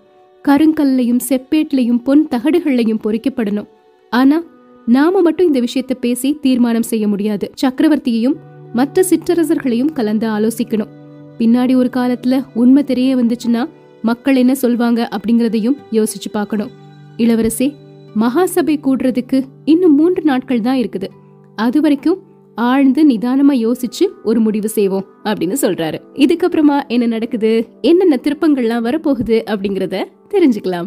கருங்கல்லையும் 0.45 1.19
செப்பேட்லையும் 1.29 2.03
பொன் 2.03 2.27
தகடுகள்லையும் 2.31 3.01
பொறிக்கப்படணும். 3.03 3.67
ஆனா 4.09 4.43
நாம 4.85 5.21
மட்டும் 5.21 5.47
இந்த 5.47 5.59
விஷயத்த 5.59 5.93
பேசி 5.99 6.37
தீர்மானம் 6.41 6.83
செய்ய 6.83 7.07
முடியாது. 7.07 7.51
சக்கரவர்த்தியையும் 7.61 8.35
மற்ற 8.73 9.03
சிற்றரசர்களையும் 9.09 9.93
கலந்து 9.93 10.27
ஆலோசிக்கணும். 10.27 10.91
பின்னாடி 11.39 11.75
ஒரு 11.75 11.89
காலத்துல 11.95 12.43
உண்மை 12.53 12.83
தெரிய 12.83 13.15
வந்துச்சுன்னா 13.15 13.69
மக்கள் 14.01 14.35
என்ன 14.35 14.53
சொல்வாங்க 14.61 15.07
அப்படிங்கறதையும் 15.15 15.77
யோசிச்சு 15.91 16.29
பார்க்கணும். 16.31 16.69
இளவரசே 17.17 17.73
மகாசபை 18.15 18.75
கூடுறதுக்கு 18.77 19.43
இன்னும் 19.65 19.95
மூன்று 19.95 20.21
நாட்கள் 20.23 20.61
தான் 20.61 20.77
இருக்குது. 20.77 21.07
அது 21.55 21.81
வரைக்கும் 21.81 22.19
ஆழ்ந்து 22.55 23.07
நிதானமா 23.07 23.53
யோசிச்சு 23.53 24.05
ஒரு 24.23 24.39
முடிவு 24.39 24.69
செய்வோம் 24.69 25.05
அப்படின்னு 25.23 25.55
சொல்றாரு. 25.61 25.99
இதுக்கப்புறமா 26.13 26.87
என்ன 26.87 27.05
நடக்குது? 27.05 27.67
என்னென்ன 27.81 28.19
திருப்பங்கள்லாம் 28.23 28.85
வரப்போகுது 28.87 29.37
அப்படிங்கறத 29.51 30.03
தெரிஞ்சுக்கலாம். 30.29 30.85